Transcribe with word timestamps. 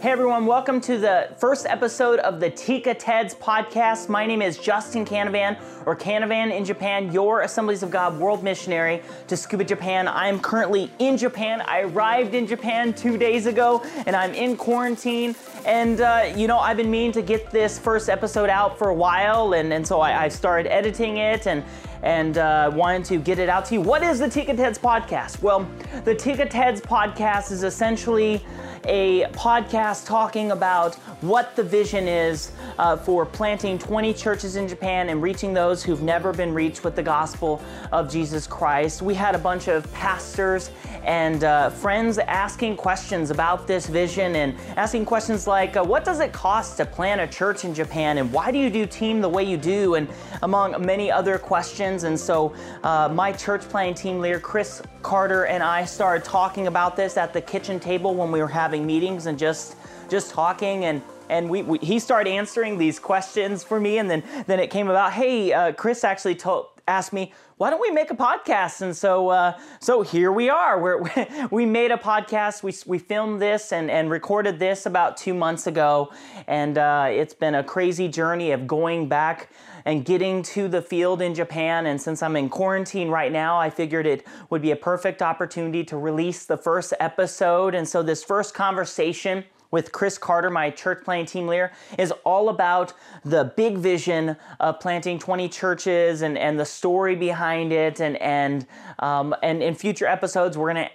Hey 0.00 0.12
everyone, 0.12 0.46
welcome 0.46 0.80
to 0.80 0.96
the 0.96 1.28
first 1.36 1.66
episode 1.66 2.20
of 2.20 2.40
the 2.40 2.48
Tika 2.48 2.94
Teds 2.94 3.36
podcast. 3.36 4.08
My 4.08 4.24
name 4.24 4.40
is 4.40 4.56
Justin 4.56 5.04
Canavan, 5.04 5.60
or 5.84 5.94
Canavan 5.94 6.56
in 6.56 6.64
Japan, 6.64 7.12
your 7.12 7.42
Assemblies 7.42 7.82
of 7.82 7.90
God 7.90 8.18
world 8.18 8.42
missionary 8.42 9.02
to 9.28 9.34
Tsukuba 9.34 9.66
Japan. 9.66 10.08
I 10.08 10.28
am 10.28 10.40
currently 10.40 10.90
in 11.00 11.18
Japan. 11.18 11.60
I 11.66 11.82
arrived 11.82 12.32
in 12.32 12.46
Japan 12.46 12.94
two 12.94 13.18
days 13.18 13.44
ago, 13.44 13.82
and 14.06 14.16
I'm 14.16 14.32
in 14.32 14.56
quarantine. 14.56 15.36
And 15.66 16.00
uh, 16.00 16.32
you 16.34 16.46
know, 16.46 16.58
I've 16.58 16.78
been 16.78 16.90
meaning 16.90 17.12
to 17.12 17.20
get 17.20 17.50
this 17.50 17.78
first 17.78 18.08
episode 18.08 18.48
out 18.48 18.78
for 18.78 18.88
a 18.88 18.94
while, 18.94 19.52
and, 19.52 19.70
and 19.70 19.86
so 19.86 20.00
I, 20.00 20.24
I 20.24 20.28
started 20.28 20.72
editing 20.72 21.18
it 21.18 21.46
and 21.46 21.62
and 22.02 22.38
uh, 22.38 22.70
wanted 22.72 23.04
to 23.04 23.18
get 23.18 23.38
it 23.38 23.50
out 23.50 23.66
to 23.66 23.74
you. 23.74 23.82
What 23.82 24.02
is 24.02 24.18
the 24.20 24.30
Tika 24.30 24.54
Teds 24.54 24.78
podcast? 24.78 25.42
Well, 25.42 25.68
the 26.04 26.14
Tika 26.14 26.46
Teds 26.46 26.80
podcast 26.80 27.52
is 27.52 27.62
essentially 27.62 28.42
a 28.84 29.24
podcast 29.32 30.06
talking 30.06 30.52
about 30.52 30.94
what 31.20 31.54
the 31.54 31.62
vision 31.62 32.08
is 32.08 32.52
uh, 32.78 32.96
for 32.96 33.26
planting 33.26 33.78
20 33.78 34.14
churches 34.14 34.56
in 34.56 34.66
Japan 34.66 35.10
and 35.10 35.22
reaching 35.22 35.52
those 35.52 35.82
who've 35.82 36.02
never 36.02 36.32
been 36.32 36.54
reached 36.54 36.82
with 36.82 36.96
the 36.96 37.02
gospel 37.02 37.62
of 37.92 38.10
Jesus 38.10 38.46
Christ. 38.46 39.02
We 39.02 39.14
had 39.14 39.34
a 39.34 39.38
bunch 39.38 39.68
of 39.68 39.92
pastors 39.92 40.70
and 41.04 41.44
uh, 41.44 41.70
friends 41.70 42.18
asking 42.18 42.76
questions 42.76 43.30
about 43.30 43.66
this 43.66 43.86
vision 43.86 44.36
and 44.36 44.54
asking 44.76 45.04
questions 45.04 45.46
like, 45.46 45.76
uh, 45.76 45.84
What 45.84 46.04
does 46.04 46.20
it 46.20 46.32
cost 46.32 46.76
to 46.78 46.86
plant 46.86 47.20
a 47.20 47.26
church 47.26 47.64
in 47.64 47.74
Japan? 47.74 48.18
And 48.18 48.32
why 48.32 48.50
do 48.50 48.58
you 48.58 48.70
do 48.70 48.86
team 48.86 49.20
the 49.20 49.28
way 49.28 49.44
you 49.44 49.56
do? 49.56 49.94
And 49.94 50.08
among 50.42 50.84
many 50.84 51.10
other 51.10 51.38
questions. 51.38 52.04
And 52.04 52.18
so, 52.18 52.54
uh, 52.82 53.10
my 53.12 53.32
church 53.32 53.62
planting 53.62 53.94
team 53.94 54.20
leader, 54.20 54.40
Chris 54.40 54.82
Carter, 55.02 55.46
and 55.46 55.62
I 55.62 55.84
started 55.84 56.24
talking 56.24 56.66
about 56.66 56.96
this 56.96 57.16
at 57.16 57.32
the 57.32 57.40
kitchen 57.40 57.80
table 57.80 58.14
when 58.14 58.30
we 58.30 58.40
were 58.40 58.48
having 58.48 58.69
meetings 58.78 59.26
and 59.26 59.36
just 59.36 59.74
just 60.08 60.30
talking. 60.30 60.84
And 60.84 61.02
and 61.28 61.50
we, 61.50 61.62
we, 61.62 61.78
he 61.78 61.98
started 61.98 62.30
answering 62.30 62.78
these 62.78 62.98
questions 63.00 63.64
for 63.64 63.80
me. 63.80 63.98
And 63.98 64.08
then 64.08 64.22
then 64.46 64.60
it 64.60 64.70
came 64.70 64.88
about 64.88 65.12
hey 65.14 65.52
uh, 65.52 65.72
chris 65.72 66.04
actually 66.04 66.36
told 66.36 66.66
asked 66.86 67.12
me 67.12 67.32
why 67.56 67.68
don't 67.68 67.80
we 67.82 67.90
make 67.90 68.10
a 68.10 68.16
podcast? 68.16 68.80
And 68.80 68.96
so 68.96 69.28
uh, 69.28 69.58
so 69.80 70.00
here 70.00 70.32
we 70.32 70.48
are. 70.48 70.80
We're, 70.80 71.02
we 71.50 71.66
made 71.66 71.90
a 71.90 71.98
podcast. 71.98 72.62
We, 72.62 72.72
we 72.86 72.98
filmed 72.98 73.42
this 73.42 73.70
and, 73.70 73.90
and 73.90 74.08
recorded 74.10 74.58
this 74.58 74.86
about 74.86 75.18
two 75.18 75.34
months 75.34 75.66
ago. 75.66 76.10
And 76.46 76.78
uh, 76.78 77.08
it's 77.10 77.34
been 77.34 77.54
a 77.54 77.62
crazy 77.62 78.08
journey 78.08 78.52
of 78.52 78.66
going 78.66 79.08
back 79.08 79.50
and 79.84 80.04
getting 80.04 80.42
to 80.42 80.68
the 80.68 80.82
field 80.82 81.22
in 81.22 81.34
Japan. 81.34 81.86
And 81.86 82.00
since 82.00 82.22
I'm 82.22 82.36
in 82.36 82.48
quarantine 82.48 83.08
right 83.08 83.32
now, 83.32 83.58
I 83.58 83.70
figured 83.70 84.06
it 84.06 84.26
would 84.50 84.62
be 84.62 84.70
a 84.70 84.76
perfect 84.76 85.22
opportunity 85.22 85.84
to 85.84 85.96
release 85.96 86.46
the 86.46 86.56
first 86.56 86.92
episode. 87.00 87.74
And 87.74 87.88
so, 87.88 88.02
this 88.02 88.22
first 88.22 88.54
conversation 88.54 89.44
with 89.70 89.92
Chris 89.92 90.18
Carter, 90.18 90.50
my 90.50 90.70
church 90.70 91.04
planting 91.04 91.26
team 91.26 91.46
leader, 91.46 91.72
is 91.98 92.12
all 92.24 92.48
about 92.48 92.92
the 93.24 93.52
big 93.56 93.78
vision 93.78 94.36
of 94.58 94.80
planting 94.80 95.18
20 95.18 95.48
churches 95.48 96.22
and, 96.22 96.36
and 96.36 96.58
the 96.58 96.64
story 96.64 97.14
behind 97.14 97.72
it. 97.72 98.00
And, 98.00 98.16
and, 98.16 98.66
um, 98.98 99.34
and 99.42 99.62
in 99.62 99.74
future 99.74 100.06
episodes, 100.06 100.58
we're 100.58 100.72
going 100.72 100.86
to 100.86 100.90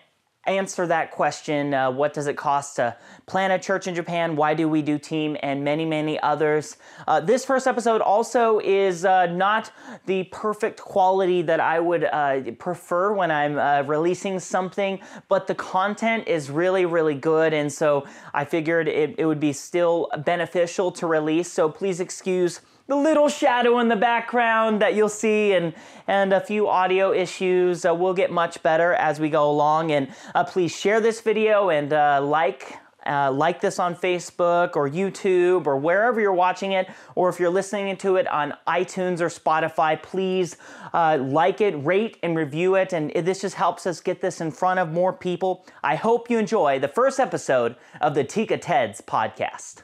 answer 0.48 0.88
that 0.88 1.12
question 1.12 1.74
uh, 1.74 1.92
what 1.92 2.14
does 2.14 2.28
it 2.28 2.38
cost 2.38 2.78
to 2.78 2.96
plan 3.26 3.52
a 3.52 3.60
church 3.60 3.88
in 3.88 3.96
japan? 3.96 4.36
Why 4.36 4.54
do 4.54 4.70
we 4.70 4.82
do 4.82 4.98
team 4.98 5.38
and 5.42 5.64
many 5.64 5.86
many 5.86 6.20
others? 6.22 6.78
Uh, 7.08 7.20
this 7.20 7.46
first 7.46 7.68
episode 7.68 8.02
also 8.02 8.60
is 8.60 9.06
uh, 9.06 9.26
not 9.28 9.72
the 10.06 10.24
perfect 10.26 10.80
quality 10.80 11.42
that 11.42 11.60
i 11.60 11.80
would 11.80 12.04
uh, 12.04 12.42
prefer 12.60 13.14
when 13.14 13.32
i'm 13.32 13.58
uh, 13.58 13.82
releasing 13.84 14.40
something 14.40 15.00
but 15.30 15.48
the 15.48 15.56
content 15.56 16.28
is 16.28 16.50
really 16.50 16.86
really 16.86 17.16
good 17.16 17.54
and 17.54 17.72
so 17.72 18.06
i 18.34 18.46
figured 18.46 18.88
it, 18.88 19.16
it 19.18 19.26
would 19.26 19.40
be 19.40 19.54
still 19.54 20.10
beneficial 20.26 20.92
to 20.92 21.08
release. 21.08 21.52
So 21.52 21.70
please 21.70 22.00
excuse 22.00 22.62
the 22.88 22.96
little 22.96 23.30
shadow 23.30 23.80
in 23.80 23.88
the 23.88 23.96
background 23.96 24.82
that 24.82 24.96
you'll 24.96 25.10
see 25.10 25.54
and 25.54 25.74
and 26.08 26.34
a 26.34 26.42
few 26.42 26.68
audio 26.68 27.12
issues 27.12 27.86
uh, 27.86 27.94
will 27.94 28.14
get 28.14 28.32
much 28.32 28.62
better 28.62 28.94
as 28.94 29.20
we 29.20 29.30
go 29.30 29.50
along 29.50 29.92
and 29.92 30.08
uh, 30.36 30.44
please 30.44 30.76
share 30.76 31.02
this 31.02 31.22
video 31.22 31.70
and 31.70 31.94
uh, 31.94 32.22
like 32.22 32.78
uh, 33.06 33.32
like 33.32 33.62
this 33.62 33.78
on 33.78 33.96
Facebook 33.96 34.76
or 34.76 34.90
YouTube 34.90 35.68
or 35.68 35.78
wherever 35.78 36.20
you're 36.20 36.34
watching 36.34 36.72
it, 36.72 36.90
or 37.14 37.30
if 37.30 37.40
you're 37.40 37.52
listening 37.52 37.96
to 37.98 38.16
it 38.16 38.28
on 38.28 38.52
iTunes 38.68 39.22
or 39.22 39.28
Spotify, 39.28 40.02
please 40.02 40.58
uh, 40.92 41.18
like 41.22 41.62
it, 41.62 41.76
rate, 41.86 42.18
and 42.24 42.36
review 42.36 42.74
it. 42.74 42.94
And 42.94 43.12
this 43.12 43.42
just 43.42 43.56
helps 43.56 43.86
us 43.86 44.02
get 44.02 44.22
this 44.22 44.42
in 44.42 44.50
front 44.50 44.80
of 44.80 44.92
more 44.92 45.14
people. 45.14 45.68
I 45.84 45.96
hope 45.96 46.32
you 46.32 46.40
enjoy 46.40 46.80
the 46.80 46.88
first 46.88 47.20
episode 47.20 47.76
of 48.02 48.16
the 48.16 48.24
Tika 48.24 48.58
Teds 48.58 49.04
podcast. 49.04 49.84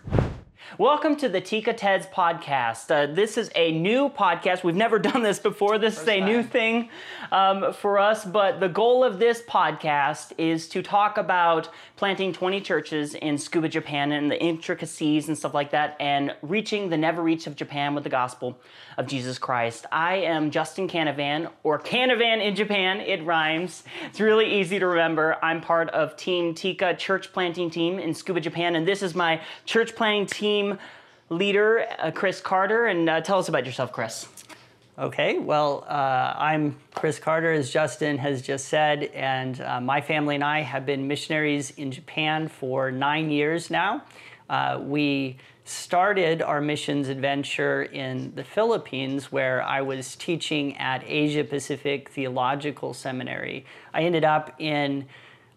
Welcome 0.77 1.17
to 1.17 1.27
the 1.27 1.41
Tika 1.41 1.73
Teds 1.73 2.09
podcast. 2.09 2.89
Uh, 2.89 3.13
this 3.13 3.37
is 3.37 3.51
a 3.55 3.73
new 3.73 4.07
podcast. 4.07 4.63
We've 4.63 4.73
never 4.75 4.99
done 5.11 5.21
this 5.21 5.37
before. 5.37 5.77
This 5.77 5.95
First 5.95 6.03
is 6.03 6.13
a 6.13 6.19
time. 6.19 6.29
new 6.29 6.43
thing 6.43 6.89
um, 7.31 7.73
for 7.73 7.99
us, 7.99 8.23
but 8.23 8.59
the 8.61 8.69
goal 8.69 9.03
of 9.03 9.19
this 9.19 9.41
podcast 9.41 10.31
is 10.37 10.69
to 10.69 10.81
talk 10.81 11.17
about 11.17 11.69
planting 11.97 12.31
20 12.31 12.61
churches 12.61 13.15
in 13.15 13.35
Tsukuba, 13.35 13.69
Japan, 13.69 14.13
and 14.13 14.31
the 14.31 14.41
intricacies 14.41 15.27
and 15.27 15.37
stuff 15.37 15.53
like 15.53 15.71
that, 15.71 15.97
and 15.99 16.33
reaching 16.41 16.89
the 16.89 16.97
never 16.97 17.21
reach 17.21 17.47
of 17.47 17.55
Japan 17.55 17.93
with 17.93 18.05
the 18.05 18.09
gospel 18.09 18.57
of 18.97 19.07
Jesus 19.07 19.37
Christ. 19.37 19.85
I 19.91 20.17
am 20.17 20.51
Justin 20.51 20.87
Canavan, 20.87 21.49
or 21.63 21.79
Canavan 21.79 22.41
in 22.41 22.55
Japan. 22.55 23.01
It 23.01 23.25
rhymes. 23.25 23.83
It's 24.05 24.21
really 24.21 24.59
easy 24.59 24.79
to 24.79 24.87
remember. 24.87 25.37
I'm 25.43 25.59
part 25.59 25.89
of 25.89 26.15
Team 26.15 26.53
Tika 26.53 26.95
Church 26.95 27.33
Planting 27.33 27.69
Team 27.71 27.99
in 27.99 28.11
Tsukuba, 28.11 28.41
Japan, 28.41 28.75
and 28.75 28.87
this 28.87 29.01
is 29.03 29.13
my 29.15 29.41
church 29.65 29.95
planting 29.95 30.27
team 30.27 30.50
team 30.51 30.77
leader, 31.29 31.85
uh, 31.99 32.11
Chris 32.11 32.41
Carter. 32.41 32.87
And 32.87 33.09
uh, 33.09 33.21
tell 33.21 33.39
us 33.39 33.47
about 33.47 33.65
yourself, 33.65 33.91
Chris. 33.91 34.27
Okay, 34.99 35.39
well, 35.39 35.85
uh, 35.87 36.33
I'm 36.37 36.75
Chris 36.93 37.17
Carter, 37.17 37.53
as 37.53 37.71
Justin 37.71 38.17
has 38.17 38.41
just 38.41 38.67
said, 38.67 39.05
and 39.15 39.59
uh, 39.61 39.79
my 39.79 40.01
family 40.01 40.35
and 40.35 40.43
I 40.43 40.61
have 40.61 40.85
been 40.85 41.07
missionaries 41.07 41.71
in 41.71 41.91
Japan 41.91 42.49
for 42.49 42.91
nine 42.91 43.31
years 43.31 43.71
now. 43.71 44.03
Uh, 44.49 44.79
we 44.81 45.37
started 45.63 46.41
our 46.41 46.59
missions 46.59 47.07
adventure 47.07 47.83
in 47.83 48.33
the 48.35 48.43
Philippines, 48.43 49.31
where 49.31 49.63
I 49.63 49.81
was 49.81 50.15
teaching 50.17 50.77
at 50.77 51.01
Asia 51.07 51.45
Pacific 51.45 52.09
Theological 52.09 52.93
Seminary. 52.93 53.65
I 53.93 54.01
ended 54.03 54.25
up 54.25 54.53
in 54.59 55.05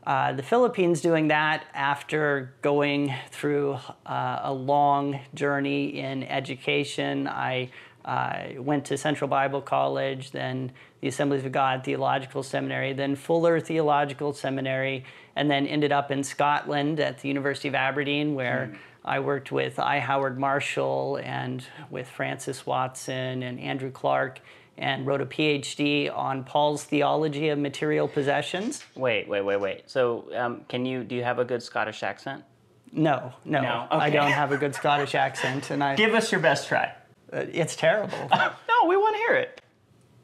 uh, 0.06 0.32
the 0.32 0.42
Philippines 0.42 1.00
doing 1.00 1.28
that 1.28 1.64
after 1.72 2.54
going 2.60 3.14
through 3.30 3.78
uh, 4.04 4.40
a 4.42 4.52
long 4.52 5.20
journey 5.34 5.98
in 5.98 6.22
education. 6.24 7.26
I 7.26 7.70
uh, 8.04 8.60
went 8.60 8.84
to 8.86 8.98
Central 8.98 9.28
Bible 9.28 9.62
College, 9.62 10.30
then 10.30 10.72
the 11.00 11.08
Assemblies 11.08 11.44
of 11.44 11.52
God 11.52 11.84
Theological 11.84 12.42
Seminary, 12.42 12.92
then 12.92 13.16
Fuller 13.16 13.60
Theological 13.60 14.34
Seminary, 14.34 15.04
and 15.36 15.50
then 15.50 15.66
ended 15.66 15.90
up 15.90 16.10
in 16.10 16.22
Scotland 16.22 17.00
at 17.00 17.20
the 17.20 17.28
University 17.28 17.68
of 17.68 17.74
Aberdeen, 17.74 18.34
where 18.34 18.72
mm. 18.72 18.78
I 19.06 19.20
worked 19.20 19.52
with 19.52 19.78
I. 19.78 20.00
Howard 20.00 20.38
Marshall 20.38 21.18
and 21.22 21.64
with 21.90 22.08
Francis 22.08 22.66
Watson 22.66 23.42
and 23.42 23.58
Andrew 23.58 23.90
Clarke 23.90 24.40
and 24.76 25.06
wrote 25.06 25.20
a 25.20 25.26
PhD 25.26 26.14
on 26.14 26.44
Paul's 26.44 26.84
theology 26.84 27.48
of 27.48 27.58
material 27.58 28.08
possessions. 28.08 28.84
Wait, 28.94 29.28
wait, 29.28 29.42
wait, 29.42 29.60
wait. 29.60 29.90
So, 29.90 30.28
um, 30.34 30.62
can 30.68 30.84
you 30.84 31.04
do 31.04 31.14
you 31.14 31.22
have 31.22 31.38
a 31.38 31.44
good 31.44 31.62
Scottish 31.62 32.02
accent? 32.02 32.44
No, 32.92 33.32
no, 33.44 33.60
no? 33.60 33.88
Okay. 33.90 34.04
I 34.04 34.10
don't 34.10 34.30
have 34.30 34.52
a 34.52 34.56
good 34.56 34.74
Scottish 34.74 35.14
accent, 35.14 35.70
and 35.70 35.82
I 35.82 35.96
give 35.96 36.14
us 36.14 36.30
your 36.30 36.40
best 36.40 36.68
try. 36.68 36.92
Uh, 37.32 37.44
it's 37.52 37.76
terrible. 37.76 38.18
no, 38.30 38.88
we 38.88 38.96
want 38.96 39.16
to 39.16 39.18
hear 39.18 39.34
it. 39.34 39.60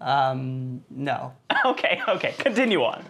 Um, 0.00 0.82
no. 0.90 1.34
Okay, 1.62 2.00
okay. 2.08 2.32
Continue 2.38 2.82
on. 2.82 3.04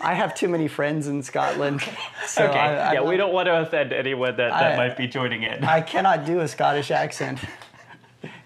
I 0.00 0.14
have 0.14 0.34
too 0.34 0.48
many 0.48 0.66
friends 0.66 1.06
in 1.06 1.22
Scotland. 1.22 1.80
So 2.26 2.44
okay. 2.44 2.58
I, 2.58 2.90
I, 2.90 2.92
yeah, 2.94 3.02
we 3.02 3.16
don't 3.16 3.32
want 3.32 3.46
to 3.46 3.60
offend 3.60 3.92
anyone 3.92 4.36
that, 4.36 4.50
that 4.50 4.72
I, 4.72 4.76
might 4.76 4.96
be 4.96 5.06
joining 5.06 5.44
in. 5.44 5.62
I 5.62 5.80
cannot 5.80 6.26
do 6.26 6.40
a 6.40 6.48
Scottish 6.48 6.90
accent 6.90 7.38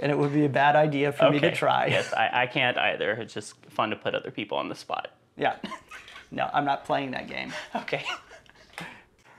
and 0.00 0.12
it 0.12 0.18
would 0.18 0.32
be 0.32 0.44
a 0.44 0.48
bad 0.48 0.76
idea 0.76 1.12
for 1.12 1.24
okay. 1.26 1.34
me 1.34 1.40
to 1.40 1.52
try. 1.54 1.86
Yes, 1.86 2.12
I, 2.12 2.42
I 2.42 2.46
can't 2.46 2.78
either. 2.78 3.12
It's 3.12 3.34
just 3.34 3.54
fun 3.66 3.90
to 3.90 3.96
put 3.96 4.14
other 4.14 4.30
people 4.30 4.58
on 4.58 4.68
the 4.68 4.74
spot. 4.74 5.08
Yeah. 5.36 5.56
No, 6.30 6.48
I'm 6.52 6.64
not 6.64 6.84
playing 6.84 7.12
that 7.12 7.28
game. 7.28 7.52
Okay. 7.76 8.04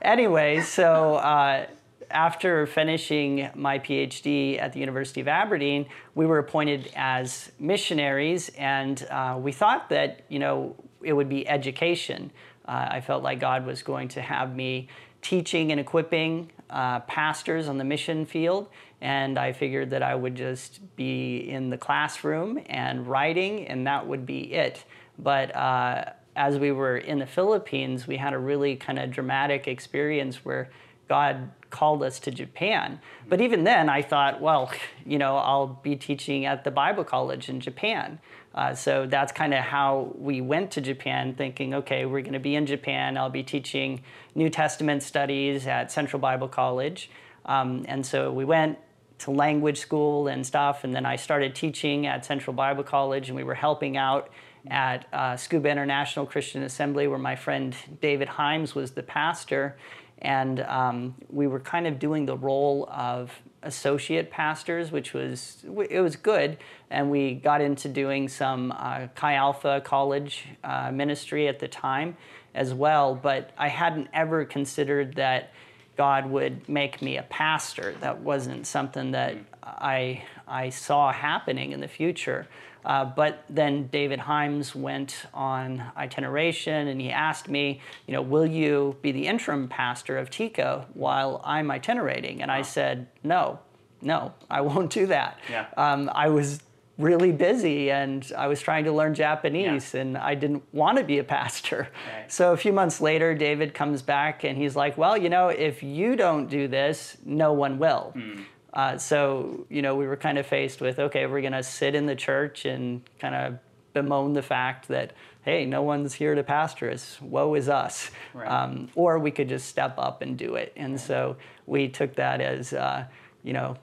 anyway, 0.00 0.60
so 0.60 1.16
uh, 1.16 1.66
after 2.10 2.66
finishing 2.66 3.50
my 3.54 3.78
PhD 3.78 4.60
at 4.60 4.72
the 4.72 4.80
University 4.80 5.20
of 5.20 5.28
Aberdeen, 5.28 5.86
we 6.14 6.26
were 6.26 6.38
appointed 6.38 6.92
as 6.94 7.50
missionaries, 7.58 8.50
and 8.50 9.06
uh, 9.10 9.36
we 9.40 9.50
thought 9.50 9.88
that 9.90 10.22
you 10.28 10.38
know 10.38 10.76
it 11.02 11.12
would 11.12 11.28
be 11.28 11.46
education. 11.48 12.30
Uh, 12.66 12.88
I 12.92 13.00
felt 13.00 13.22
like 13.22 13.40
God 13.40 13.66
was 13.66 13.82
going 13.82 14.08
to 14.08 14.22
have 14.22 14.54
me 14.54 14.88
teaching 15.20 15.70
and 15.72 15.80
equipping 15.80 16.50
uh, 16.70 17.00
pastors 17.00 17.68
on 17.68 17.78
the 17.78 17.84
mission 17.84 18.26
field, 18.26 18.68
and 19.04 19.38
I 19.38 19.52
figured 19.52 19.90
that 19.90 20.02
I 20.02 20.14
would 20.14 20.34
just 20.34 20.80
be 20.96 21.36
in 21.36 21.68
the 21.68 21.76
classroom 21.76 22.58
and 22.70 23.06
writing, 23.06 23.68
and 23.68 23.86
that 23.86 24.06
would 24.06 24.24
be 24.24 24.54
it. 24.54 24.82
But 25.18 25.54
uh, 25.54 26.06
as 26.34 26.58
we 26.58 26.72
were 26.72 26.96
in 26.96 27.18
the 27.18 27.26
Philippines, 27.26 28.06
we 28.06 28.16
had 28.16 28.32
a 28.32 28.38
really 28.38 28.76
kind 28.76 28.98
of 28.98 29.10
dramatic 29.10 29.68
experience 29.68 30.42
where 30.42 30.70
God 31.06 31.50
called 31.68 32.02
us 32.02 32.18
to 32.20 32.30
Japan. 32.30 32.98
But 33.28 33.42
even 33.42 33.64
then, 33.64 33.90
I 33.90 34.00
thought, 34.00 34.40
well, 34.40 34.72
you 35.04 35.18
know, 35.18 35.36
I'll 35.36 35.66
be 35.66 35.96
teaching 35.96 36.46
at 36.46 36.64
the 36.64 36.70
Bible 36.70 37.04
college 37.04 37.50
in 37.50 37.60
Japan. 37.60 38.20
Uh, 38.54 38.74
so 38.74 39.04
that's 39.06 39.32
kind 39.32 39.52
of 39.52 39.60
how 39.64 40.14
we 40.14 40.40
went 40.40 40.70
to 40.70 40.80
Japan, 40.80 41.34
thinking, 41.34 41.74
okay, 41.74 42.06
we're 42.06 42.22
going 42.22 42.32
to 42.32 42.38
be 42.38 42.54
in 42.54 42.64
Japan. 42.64 43.18
I'll 43.18 43.28
be 43.28 43.42
teaching 43.42 44.00
New 44.34 44.48
Testament 44.48 45.02
studies 45.02 45.66
at 45.66 45.92
Central 45.92 46.20
Bible 46.20 46.48
College. 46.48 47.10
Um, 47.44 47.84
and 47.86 48.06
so 48.06 48.32
we 48.32 48.46
went 48.46 48.78
to 49.18 49.30
language 49.30 49.78
school 49.78 50.28
and 50.28 50.46
stuff, 50.46 50.84
and 50.84 50.94
then 50.94 51.06
I 51.06 51.16
started 51.16 51.54
teaching 51.54 52.06
at 52.06 52.24
Central 52.24 52.54
Bible 52.54 52.82
College, 52.82 53.28
and 53.28 53.36
we 53.36 53.44
were 53.44 53.54
helping 53.54 53.96
out 53.96 54.30
at 54.68 55.06
uh, 55.12 55.34
Tsukuba 55.34 55.70
International 55.70 56.26
Christian 56.26 56.62
Assembly, 56.62 57.06
where 57.06 57.18
my 57.18 57.36
friend 57.36 57.76
David 58.00 58.28
Himes 58.28 58.74
was 58.74 58.92
the 58.92 59.02
pastor. 59.02 59.76
And 60.18 60.60
um, 60.60 61.14
we 61.28 61.46
were 61.46 61.60
kind 61.60 61.86
of 61.86 61.98
doing 61.98 62.24
the 62.24 62.36
role 62.36 62.88
of 62.90 63.30
associate 63.62 64.30
pastors, 64.30 64.90
which 64.90 65.12
was 65.12 65.64
it 65.90 66.00
was 66.00 66.16
good. 66.16 66.56
And 66.90 67.10
we 67.10 67.34
got 67.34 67.60
into 67.60 67.88
doing 67.88 68.28
some 68.28 68.72
uh, 68.72 69.08
Chi 69.14 69.34
Alpha 69.34 69.82
College 69.84 70.46
uh, 70.62 70.90
ministry 70.92 71.48
at 71.48 71.58
the 71.58 71.68
time 71.68 72.16
as 72.54 72.72
well. 72.72 73.14
But 73.14 73.50
I 73.58 73.68
hadn't 73.68 74.08
ever 74.14 74.44
considered 74.44 75.16
that 75.16 75.52
God 75.96 76.26
would 76.26 76.68
make 76.68 77.00
me 77.02 77.16
a 77.16 77.22
pastor. 77.22 77.94
That 78.00 78.20
wasn't 78.20 78.66
something 78.66 79.12
that 79.12 79.36
I 79.62 80.24
I 80.46 80.70
saw 80.70 81.12
happening 81.12 81.72
in 81.72 81.80
the 81.80 81.88
future. 81.88 82.46
Uh, 82.84 83.04
but 83.04 83.44
then 83.48 83.86
David 83.86 84.20
Himes 84.20 84.74
went 84.74 85.24
on 85.32 85.82
itineration 85.96 86.88
and 86.88 87.00
he 87.00 87.10
asked 87.10 87.48
me, 87.48 87.80
you 88.06 88.12
know, 88.12 88.20
will 88.20 88.46
you 88.46 88.96
be 89.00 89.10
the 89.10 89.26
interim 89.26 89.68
pastor 89.68 90.18
of 90.18 90.28
TICA 90.28 90.86
while 90.92 91.40
I'm 91.44 91.70
itinerating? 91.70 92.42
And 92.42 92.52
I 92.52 92.60
said, 92.60 93.06
no, 93.22 93.58
no, 94.02 94.34
I 94.50 94.60
won't 94.60 94.90
do 94.90 95.06
that. 95.06 95.38
Yeah. 95.50 95.66
Um, 95.78 96.10
I 96.14 96.28
was 96.28 96.60
really 96.98 97.32
busy 97.32 97.90
and 97.90 98.30
I 98.36 98.46
was 98.46 98.60
trying 98.60 98.84
to 98.84 98.92
learn 98.92 99.14
Japanese 99.14 99.94
Yeah. 99.94 100.00
and 100.00 100.16
I 100.18 100.34
didn't 100.34 100.62
want 100.72 100.98
to 100.98 101.04
be 101.04 101.18
a 101.18 101.24
pastor. 101.24 101.88
Right. 102.14 102.30
So 102.30 102.52
a 102.52 102.56
few 102.56 102.72
months 102.72 103.00
later, 103.00 103.34
David 103.34 103.74
comes 103.74 104.00
back 104.02 104.44
and 104.44 104.56
he's 104.56 104.76
like, 104.76 104.96
well, 104.96 105.16
you 105.16 105.28
know, 105.28 105.48
if 105.48 105.82
you 105.82 106.14
don't 106.16 106.48
do 106.48 106.68
this, 106.68 107.16
no 107.24 107.52
one 107.52 107.78
will. 107.78 108.12
Hmm. 108.14 108.42
Uh, 108.72 108.98
so, 108.98 109.66
you 109.70 109.82
know, 109.82 109.94
we 109.94 110.06
were 110.06 110.16
kind 110.16 110.36
of 110.38 110.46
faced 110.46 110.80
with, 110.80 110.98
okay, 110.98 111.26
we're 111.26 111.40
going 111.40 111.52
to 111.52 111.62
sit 111.62 111.94
in 111.94 112.06
the 112.06 112.16
church 112.16 112.64
and 112.64 113.02
kind 113.20 113.34
of 113.34 113.58
bemoan 113.92 114.32
the 114.32 114.42
fact 114.42 114.88
that, 114.88 115.12
hey, 115.42 115.64
no 115.64 115.82
one's 115.82 116.14
here 116.14 116.34
to 116.34 116.42
pastor 116.42 116.90
us. 116.90 117.20
Woe 117.20 117.54
is 117.54 117.68
us. 117.68 118.10
Right. 118.32 118.48
Um, 118.48 118.88
or 118.96 119.18
we 119.20 119.30
could 119.30 119.48
just 119.48 119.68
step 119.68 119.94
up 119.98 120.22
and 120.22 120.36
do 120.36 120.56
it. 120.56 120.72
And 120.74 121.00
so 121.00 121.36
we 121.66 121.88
took 121.88 122.16
that 122.16 122.40
as, 122.40 122.72
uh, 122.72 123.04
you 123.44 123.52
know, 123.52 123.76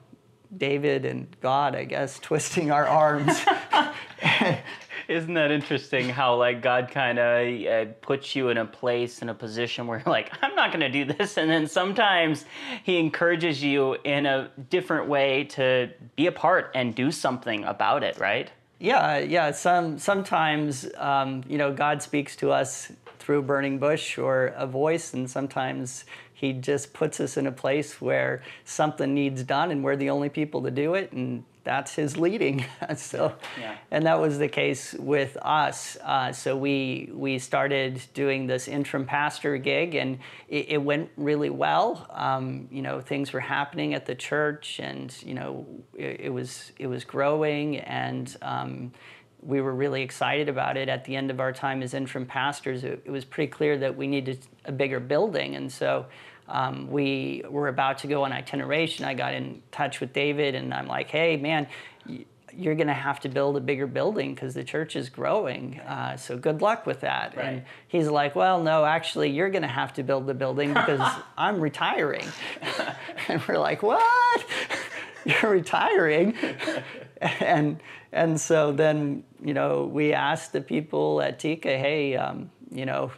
David 0.56 1.04
and 1.04 1.26
God, 1.40 1.74
I 1.74 1.84
guess, 1.84 2.18
twisting 2.20 2.70
our 2.70 2.86
arms. 2.86 3.40
Isn't 5.08 5.34
that 5.34 5.50
interesting 5.50 6.08
how 6.08 6.36
like 6.36 6.62
God 6.62 6.90
kind 6.90 7.18
of 7.18 7.66
uh, 7.66 7.92
puts 8.00 8.36
you 8.36 8.48
in 8.48 8.56
a 8.56 8.64
place 8.64 9.20
in 9.20 9.28
a 9.28 9.34
position 9.34 9.86
where 9.86 9.98
you're 9.98 10.12
like 10.12 10.32
I'm 10.40 10.54
not 10.54 10.70
going 10.70 10.80
to 10.80 10.88
do 10.88 11.04
this 11.04 11.36
and 11.36 11.50
then 11.50 11.66
sometimes 11.66 12.44
he 12.84 12.98
encourages 12.98 13.62
you 13.62 13.96
in 14.04 14.26
a 14.26 14.50
different 14.70 15.08
way 15.08 15.44
to 15.44 15.90
be 16.16 16.28
a 16.28 16.32
part 16.32 16.70
and 16.74 16.94
do 16.94 17.10
something 17.10 17.64
about 17.64 18.04
it, 18.04 18.18
right? 18.18 18.50
Yeah, 18.82 19.18
yeah. 19.18 19.52
Some 19.52 19.98
sometimes 20.00 20.88
um, 20.96 21.44
you 21.46 21.56
know 21.56 21.72
God 21.72 22.02
speaks 22.02 22.34
to 22.36 22.50
us 22.50 22.90
through 23.20 23.38
a 23.38 23.42
burning 23.42 23.78
bush 23.78 24.18
or 24.18 24.46
a 24.56 24.66
voice, 24.66 25.14
and 25.14 25.30
sometimes 25.30 26.04
He 26.42 26.52
just 26.52 26.92
puts 26.92 27.20
us 27.20 27.36
in 27.36 27.46
a 27.46 27.52
place 27.52 28.00
where 28.00 28.42
something 28.64 29.14
needs 29.14 29.44
done, 29.44 29.70
and 29.70 29.84
we're 29.84 29.94
the 29.94 30.10
only 30.10 30.28
people 30.28 30.60
to 30.62 30.72
do 30.72 30.94
it, 30.94 31.12
and 31.12 31.44
that's 31.62 31.94
His 31.94 32.16
leading. 32.16 32.64
so, 32.96 33.36
Yeah. 33.60 33.76
and 33.92 34.04
that 34.06 34.20
was 34.20 34.38
the 34.40 34.48
case 34.48 34.92
with 34.94 35.36
us. 35.40 35.96
Uh, 36.02 36.32
so 36.32 36.56
we 36.56 37.08
we 37.14 37.38
started 37.38 38.02
doing 38.12 38.48
this 38.48 38.66
interim 38.66 39.06
pastor 39.06 39.56
gig, 39.56 39.94
and 39.94 40.18
it, 40.48 40.70
it 40.70 40.78
went 40.78 41.10
really 41.16 41.48
well. 41.50 42.08
Um, 42.10 42.66
you 42.72 42.82
know, 42.82 43.00
things 43.00 43.32
were 43.32 43.38
happening 43.38 43.94
at 43.94 44.04
the 44.06 44.16
church, 44.16 44.80
and 44.80 45.14
you 45.22 45.34
know, 45.34 45.64
it, 45.96 46.22
it 46.22 46.30
was 46.30 46.72
it 46.76 46.88
was 46.88 47.04
growing, 47.04 47.76
and 47.78 48.36
um, 48.42 48.90
we 49.42 49.60
were 49.60 49.76
really 49.76 50.02
excited 50.02 50.48
about 50.48 50.76
it. 50.76 50.88
At 50.88 51.04
the 51.04 51.14
end 51.14 51.30
of 51.30 51.38
our 51.38 51.52
time 51.52 51.84
as 51.84 51.94
interim 51.94 52.26
pastors, 52.26 52.82
it, 52.82 53.00
it 53.04 53.12
was 53.12 53.24
pretty 53.24 53.48
clear 53.52 53.78
that 53.78 53.96
we 53.96 54.08
needed 54.08 54.44
a 54.64 54.72
bigger 54.72 54.98
building, 54.98 55.54
and 55.54 55.70
so. 55.70 56.06
Um, 56.48 56.90
we 56.90 57.44
were 57.48 57.68
about 57.68 57.98
to 57.98 58.06
go 58.06 58.24
on 58.24 58.32
itineration. 58.32 59.04
I 59.04 59.14
got 59.14 59.34
in 59.34 59.62
touch 59.70 60.00
with 60.00 60.12
David, 60.12 60.54
and 60.54 60.74
I'm 60.74 60.86
like, 60.86 61.08
"Hey, 61.08 61.36
man, 61.36 61.66
you're 62.54 62.74
going 62.74 62.88
to 62.88 62.92
have 62.92 63.20
to 63.20 63.28
build 63.28 63.56
a 63.56 63.60
bigger 63.60 63.86
building 63.86 64.34
because 64.34 64.52
the 64.52 64.64
church 64.64 64.94
is 64.96 65.08
growing. 65.08 65.80
Uh, 65.80 66.16
so 66.16 66.36
good 66.36 66.60
luck 66.60 66.84
with 66.86 67.00
that." 67.00 67.36
Right. 67.36 67.46
And 67.46 67.62
he's 67.88 68.08
like, 68.08 68.34
"Well, 68.34 68.62
no, 68.62 68.84
actually, 68.84 69.30
you're 69.30 69.50
going 69.50 69.62
to 69.62 69.68
have 69.68 69.92
to 69.94 70.02
build 70.02 70.26
the 70.26 70.34
building 70.34 70.68
because 70.74 71.00
I'm 71.38 71.60
retiring." 71.60 72.26
and 73.28 73.42
we're 73.46 73.58
like, 73.58 73.82
"What? 73.82 74.44
you're 75.24 75.50
retiring?" 75.50 76.36
and 77.20 77.80
and 78.12 78.40
so 78.40 78.72
then 78.72 79.24
you 79.42 79.54
know 79.54 79.84
we 79.84 80.12
asked 80.12 80.52
the 80.52 80.60
people 80.60 81.22
at 81.22 81.38
Tika, 81.38 81.78
"Hey, 81.78 82.16
um, 82.16 82.50
you 82.70 82.84
know." 82.84 83.12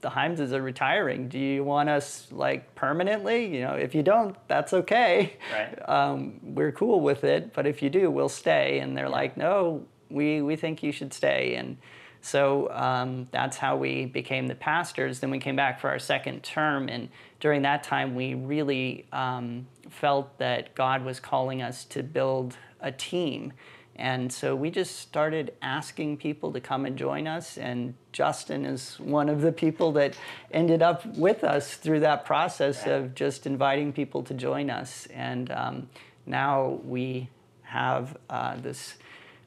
The 0.00 0.10
Himeses 0.10 0.52
are 0.52 0.62
retiring. 0.62 1.28
Do 1.28 1.38
you 1.38 1.64
want 1.64 1.88
us 1.88 2.28
like 2.30 2.74
permanently? 2.74 3.46
You 3.46 3.62
know, 3.62 3.74
if 3.74 3.94
you 3.94 4.02
don't, 4.02 4.36
that's 4.48 4.72
okay 4.72 5.36
Right. 5.52 5.88
um, 5.88 6.40
we're 6.42 6.72
cool 6.72 7.00
with 7.00 7.24
it, 7.24 7.52
but 7.52 7.66
if 7.66 7.82
you 7.82 7.90
do, 7.90 8.10
we'll 8.10 8.28
stay. 8.28 8.78
And 8.80 8.96
they're 8.96 9.08
like, 9.08 9.36
no, 9.36 9.84
we, 10.10 10.42
we 10.42 10.56
think 10.56 10.82
you 10.82 10.92
should 10.92 11.12
stay. 11.12 11.54
And 11.54 11.76
so 12.20 12.70
um, 12.72 13.28
that's 13.30 13.56
how 13.56 13.76
we 13.76 14.06
became 14.06 14.46
the 14.46 14.54
pastors. 14.54 15.20
Then 15.20 15.30
we 15.30 15.38
came 15.38 15.56
back 15.56 15.80
for 15.80 15.88
our 15.90 15.98
second 15.98 16.42
term. 16.42 16.88
And 16.88 17.08
during 17.40 17.62
that 17.62 17.82
time, 17.82 18.14
we 18.14 18.34
really 18.34 19.06
um, 19.12 19.66
felt 19.90 20.38
that 20.38 20.74
God 20.74 21.04
was 21.04 21.20
calling 21.20 21.62
us 21.62 21.84
to 21.86 22.02
build 22.02 22.56
a 22.80 22.90
team. 22.92 23.52
And 23.98 24.30
so 24.30 24.54
we 24.54 24.70
just 24.70 24.98
started 24.98 25.54
asking 25.62 26.18
people 26.18 26.52
to 26.52 26.60
come 26.60 26.84
and 26.84 26.96
join 26.96 27.26
us. 27.26 27.56
And 27.56 27.94
Justin 28.12 28.66
is 28.66 29.00
one 29.00 29.28
of 29.28 29.40
the 29.40 29.52
people 29.52 29.92
that 29.92 30.16
ended 30.52 30.82
up 30.82 31.06
with 31.16 31.42
us 31.42 31.74
through 31.74 32.00
that 32.00 32.24
process 32.24 32.86
of 32.86 33.14
just 33.14 33.46
inviting 33.46 33.92
people 33.92 34.22
to 34.24 34.34
join 34.34 34.68
us. 34.68 35.06
And 35.06 35.50
um, 35.50 35.88
now 36.26 36.80
we 36.84 37.30
have 37.62 38.16
uh, 38.28 38.56
this 38.56 38.96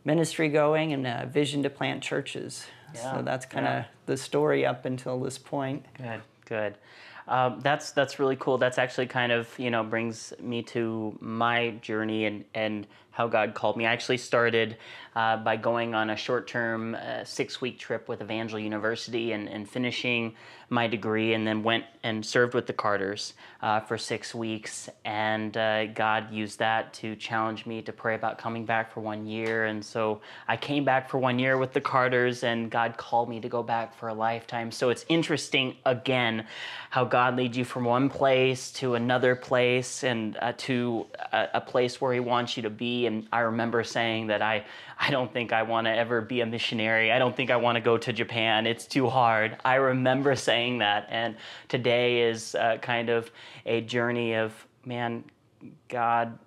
ministry 0.04 0.50
going 0.50 0.94
and 0.94 1.06
a 1.06 1.30
vision 1.32 1.62
to 1.64 1.70
plant 1.70 2.02
churches. 2.02 2.66
Yeah, 2.96 3.18
So 3.18 3.22
that's 3.22 3.46
kind 3.46 3.68
of 3.68 3.74
yeah. 3.74 3.86
the 4.08 4.18
story 4.18 4.66
up 4.66 4.86
until 4.86 5.20
this 5.20 5.38
point. 5.38 5.86
Good, 5.96 6.22
good. 6.46 6.76
Um, 7.28 7.60
that's 7.62 7.92
that's 7.92 8.18
really 8.18 8.36
cool. 8.38 8.58
That's 8.58 8.80
actually 8.80 9.06
kind 9.06 9.32
of 9.32 9.48
you 9.60 9.70
know 9.70 9.84
brings 9.84 10.34
me 10.42 10.64
to 10.64 11.16
my 11.22 11.72
journey 11.82 12.26
and 12.26 12.44
and 12.56 12.88
how 13.20 13.28
God 13.28 13.54
called 13.54 13.76
me. 13.76 13.86
I 13.86 13.92
actually 13.92 14.16
started 14.16 14.78
uh, 15.14 15.36
by 15.36 15.58
going 15.58 15.94
on 15.94 16.10
a 16.10 16.16
short 16.16 16.48
term 16.48 16.96
uh, 16.96 17.26
six 17.26 17.60
week 17.60 17.78
trip 17.78 18.08
with 18.08 18.22
Evangel 18.22 18.58
University 18.58 19.34
and, 19.34 19.50
and 19.50 19.70
finishing 19.70 20.36
my 20.72 20.88
degree, 20.88 21.34
and 21.34 21.48
then 21.48 21.64
went 21.64 21.84
and 22.04 22.24
served 22.24 22.54
with 22.54 22.68
the 22.68 22.74
Carters 22.74 23.34
uh, 23.64 23.80
for 23.80 23.98
six 23.98 24.36
weeks. 24.36 24.88
And 25.04 25.58
uh, 25.58 25.88
God 25.88 26.32
used 26.32 26.60
that 26.60 26.94
to 26.94 27.16
challenge 27.16 27.66
me 27.66 27.82
to 27.82 27.92
pray 27.92 28.14
about 28.14 28.38
coming 28.38 28.66
back 28.66 28.94
for 28.94 29.02
one 29.02 29.26
year. 29.26 29.66
And 29.66 29.84
so 29.84 30.22
I 30.48 30.58
came 30.58 30.86
back 30.86 31.10
for 31.10 31.18
one 31.18 31.40
year 31.40 31.58
with 31.58 31.74
the 31.74 31.82
Carters, 31.82 32.44
and 32.44 32.70
God 32.70 32.98
called 32.98 33.30
me 33.30 33.40
to 33.40 33.50
go 33.50 33.64
back 33.64 33.98
for 33.98 34.10
a 34.10 34.14
lifetime. 34.14 34.72
So 34.72 34.90
it's 34.90 35.06
interesting 35.10 35.76
again 35.88 36.46
how 36.92 37.04
God 37.04 37.36
leads 37.36 37.58
you 37.58 37.66
from 37.66 37.84
one 37.84 38.08
place 38.08 38.72
to 38.74 38.94
another 38.94 39.36
place 39.36 40.04
and 40.04 40.38
uh, 40.40 40.54
to 40.58 41.08
a, 41.34 41.48
a 41.56 41.62
place 41.62 42.00
where 42.00 42.14
He 42.14 42.20
wants 42.20 42.56
you 42.56 42.64
to 42.64 42.70
be. 42.70 43.08
And 43.10 43.28
I 43.34 43.40
remember 43.40 43.84
saying 43.84 44.28
that 44.28 44.44
I, 44.44 44.64
I 45.00 45.10
don't 45.10 45.34
think 45.34 45.52
I 45.52 45.64
want 45.64 45.88
to 45.88 45.92
ever 45.92 46.22
be 46.22 46.42
a 46.42 46.46
missionary. 46.46 47.12
I 47.12 47.18
don't 47.18 47.36
think 47.36 47.50
I 47.50 47.56
want 47.56 47.76
to 47.76 47.82
go 47.82 47.98
to 47.98 48.14
Japan. 48.14 48.68
It's 48.68 48.86
too 48.86 49.10
hard. 49.10 49.58
I 49.66 49.76
remember 49.76 50.36
saying 50.50 50.78
that. 50.78 51.08
And 51.10 51.36
today 51.68 52.22
is 52.22 52.54
uh, 52.54 52.78
kind 52.82 53.10
of 53.10 53.32
a 53.66 53.82
journey 53.82 54.36
of, 54.36 54.54
man, 54.86 55.24
God 55.88 56.38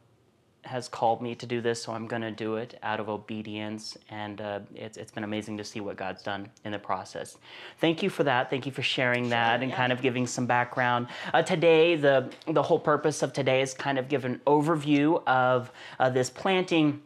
has 0.64 0.88
called 0.88 1.20
me 1.20 1.34
to 1.34 1.46
do 1.46 1.60
this, 1.60 1.82
so 1.82 1.92
I'm 1.92 2.06
going 2.06 2.22
to 2.22 2.30
do 2.30 2.56
it 2.56 2.78
out 2.82 3.00
of 3.00 3.08
obedience. 3.08 3.96
And 4.10 4.40
uh, 4.40 4.60
it's, 4.74 4.96
it's 4.96 5.10
been 5.10 5.24
amazing 5.24 5.56
to 5.58 5.64
see 5.64 5.80
what 5.80 5.96
God's 5.96 6.22
done 6.22 6.48
in 6.64 6.72
the 6.72 6.78
process. 6.78 7.36
Thank 7.80 8.02
you 8.02 8.10
for 8.10 8.24
that. 8.24 8.48
Thank 8.48 8.66
you 8.66 8.72
for 8.72 8.82
sharing 8.82 9.28
that 9.30 9.60
and 9.60 9.70
yeah. 9.70 9.76
kind 9.76 9.92
of 9.92 10.00
giving 10.02 10.26
some 10.26 10.46
background. 10.46 11.08
Uh, 11.34 11.42
today, 11.42 11.96
the, 11.96 12.30
the 12.46 12.62
whole 12.62 12.78
purpose 12.78 13.22
of 13.22 13.32
today 13.32 13.60
is 13.60 13.74
kind 13.74 13.98
of 13.98 14.08
give 14.08 14.24
an 14.24 14.40
overview 14.46 15.22
of 15.26 15.72
uh, 15.98 16.08
this 16.08 16.30
planting 16.30 17.02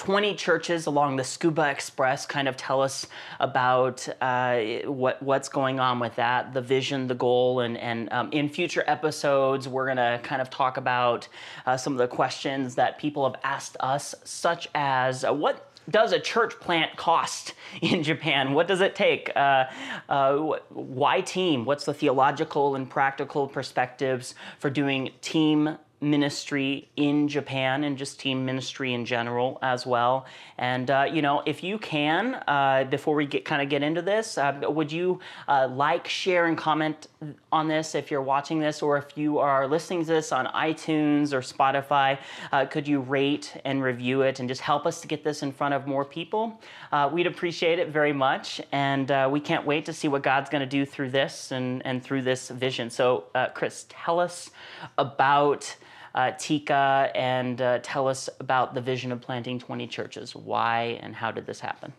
20 0.00 0.34
churches 0.34 0.86
along 0.86 1.16
the 1.16 1.22
Tsukuba 1.22 1.70
Express. 1.70 2.24
Kind 2.24 2.48
of 2.48 2.56
tell 2.56 2.80
us 2.80 3.06
about 3.38 4.08
uh, 4.22 4.60
what 4.86 5.22
what's 5.22 5.50
going 5.50 5.78
on 5.78 5.98
with 5.98 6.14
that, 6.14 6.54
the 6.54 6.62
vision, 6.62 7.06
the 7.06 7.14
goal, 7.14 7.60
and 7.60 7.76
and 7.76 8.10
um, 8.10 8.32
in 8.32 8.48
future 8.48 8.82
episodes 8.86 9.68
we're 9.68 9.86
gonna 9.86 10.18
kind 10.22 10.40
of 10.40 10.48
talk 10.48 10.78
about 10.78 11.28
uh, 11.66 11.76
some 11.76 11.92
of 11.92 11.98
the 11.98 12.08
questions 12.08 12.76
that 12.76 12.98
people 12.98 13.30
have 13.30 13.38
asked 13.44 13.76
us, 13.80 14.14
such 14.24 14.68
as 14.74 15.22
uh, 15.22 15.34
what 15.34 15.70
does 15.90 16.12
a 16.12 16.18
church 16.18 16.58
plant 16.60 16.96
cost 16.96 17.52
in 17.82 18.02
Japan? 18.02 18.54
What 18.54 18.68
does 18.68 18.80
it 18.80 18.94
take? 18.94 19.30
Uh, 19.36 19.66
uh, 20.08 20.36
why 20.70 21.20
team? 21.20 21.66
What's 21.66 21.84
the 21.84 21.92
theological 21.92 22.74
and 22.74 22.88
practical 22.88 23.46
perspectives 23.46 24.34
for 24.60 24.70
doing 24.70 25.10
team 25.20 25.76
ministry 26.00 26.88
in 26.96 27.28
Japan 27.28 27.84
and 27.84 27.98
just 27.98 28.18
team 28.18 28.44
ministry 28.44 28.94
in 28.94 29.04
general 29.04 29.58
as 29.60 29.84
well. 29.84 30.26
And 30.56 30.90
uh, 30.90 31.06
you 31.12 31.20
know, 31.20 31.42
if 31.44 31.62
you 31.62 31.78
can, 31.78 32.42
uh, 32.48 32.84
before 32.84 33.14
we 33.14 33.26
get 33.26 33.44
kind 33.44 33.60
of 33.60 33.68
get 33.68 33.82
into 33.82 34.02
this, 34.02 34.38
uh, 34.38 34.60
would 34.62 34.90
you 34.90 35.20
uh, 35.46 35.68
like, 35.70 36.08
share, 36.08 36.46
and 36.46 36.56
comment 36.56 37.08
on 37.52 37.68
this 37.68 37.94
if 37.94 38.10
you're 38.10 38.22
watching 38.22 38.60
this, 38.60 38.82
or 38.82 38.96
if 38.96 39.16
you 39.16 39.38
are 39.38 39.68
listening 39.68 40.00
to 40.00 40.06
this 40.06 40.32
on 40.32 40.46
iTunes 40.46 41.32
or 41.32 41.40
Spotify? 41.40 42.18
Uh, 42.50 42.64
could 42.64 42.88
you 42.88 43.00
rate 43.00 43.54
and 43.64 43.82
review 43.82 44.22
it 44.22 44.40
and 44.40 44.48
just 44.48 44.62
help 44.62 44.86
us 44.86 45.00
to 45.02 45.06
get 45.06 45.22
this 45.22 45.42
in 45.42 45.52
front 45.52 45.74
of 45.74 45.86
more 45.86 46.04
people? 46.04 46.60
Uh, 46.92 47.10
we'd 47.12 47.26
appreciate 47.26 47.78
it 47.78 47.88
very 47.88 48.12
much, 48.12 48.60
and 48.72 49.10
we 49.30 49.40
can't 49.40 49.66
wait 49.66 49.84
to 49.84 49.92
see 49.92 50.08
what 50.08 50.22
God's 50.22 50.48
going 50.48 50.60
to 50.60 50.66
do 50.66 50.86
through 50.86 51.10
this 51.10 51.52
and 51.52 51.84
and 51.84 52.02
through 52.02 52.22
this 52.22 52.48
vision. 52.48 52.88
So, 52.90 53.24
Chris, 53.54 53.86
tell 53.88 54.18
us 54.18 54.50
about 54.96 55.76
uh, 56.14 56.32
TICA 56.38 57.10
and 57.14 57.60
uh, 57.60 57.78
tell 57.82 58.08
us 58.08 58.28
about 58.40 58.74
the 58.74 58.80
vision 58.80 59.12
of 59.12 59.20
planting 59.20 59.58
20 59.58 59.86
churches. 59.86 60.34
Why 60.34 60.98
and 61.02 61.14
how 61.14 61.30
did 61.30 61.46
this 61.46 61.60
happen? 61.60 61.92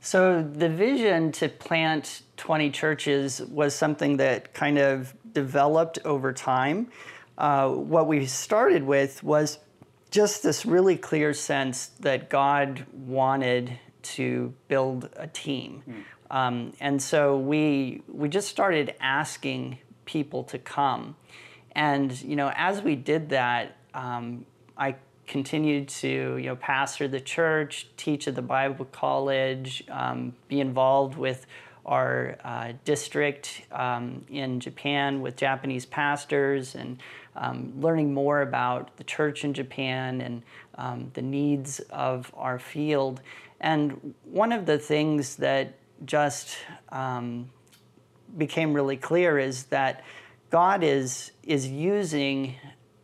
So, 0.00 0.42
the 0.42 0.68
vision 0.68 1.32
to 1.32 1.48
plant 1.48 2.22
20 2.36 2.70
churches 2.70 3.40
was 3.42 3.74
something 3.74 4.16
that 4.18 4.54
kind 4.54 4.78
of 4.78 5.12
developed 5.32 5.98
over 6.04 6.32
time. 6.32 6.88
Uh, 7.36 7.70
what 7.70 8.06
we 8.06 8.24
started 8.26 8.84
with 8.84 9.22
was 9.24 9.58
just 10.10 10.42
this 10.42 10.64
really 10.64 10.96
clear 10.96 11.34
sense 11.34 11.88
that 12.00 12.30
God 12.30 12.86
wanted 12.92 13.78
to 14.02 14.54
build 14.68 15.10
a 15.16 15.26
team. 15.26 15.82
Mm. 15.88 16.04
Um, 16.30 16.72
and 16.80 17.02
so 17.02 17.36
we, 17.38 18.02
we 18.08 18.28
just 18.28 18.48
started 18.48 18.94
asking 19.00 19.78
people 20.04 20.44
to 20.44 20.58
come. 20.58 21.16
And 21.78 22.20
you 22.22 22.34
know, 22.34 22.50
as 22.56 22.82
we 22.82 22.96
did 22.96 23.28
that, 23.28 23.76
um, 23.94 24.44
I 24.76 24.96
continued 25.28 25.88
to 25.88 26.36
you 26.36 26.46
know 26.46 26.56
pastor 26.56 27.06
the 27.06 27.20
church, 27.20 27.86
teach 27.96 28.26
at 28.26 28.34
the 28.34 28.42
Bible 28.42 28.84
college, 28.86 29.84
um, 29.88 30.34
be 30.48 30.58
involved 30.58 31.16
with 31.16 31.46
our 31.86 32.36
uh, 32.42 32.72
district 32.84 33.62
um, 33.70 34.24
in 34.28 34.58
Japan 34.58 35.22
with 35.22 35.36
Japanese 35.36 35.86
pastors 35.86 36.74
and 36.74 37.00
um, 37.36 37.72
learning 37.80 38.12
more 38.12 38.42
about 38.42 38.96
the 38.96 39.04
church 39.04 39.44
in 39.44 39.54
Japan 39.54 40.20
and 40.20 40.42
um, 40.74 41.12
the 41.14 41.22
needs 41.22 41.78
of 41.90 42.32
our 42.36 42.58
field. 42.58 43.20
And 43.60 44.14
one 44.24 44.50
of 44.50 44.66
the 44.66 44.78
things 44.78 45.36
that 45.36 45.74
just 46.04 46.56
um, 46.88 47.48
became 48.36 48.74
really 48.74 48.96
clear 48.96 49.38
is 49.38 49.64
that 49.66 50.02
God 50.50 50.82
is, 50.82 51.32
is 51.42 51.68
using 51.68 52.56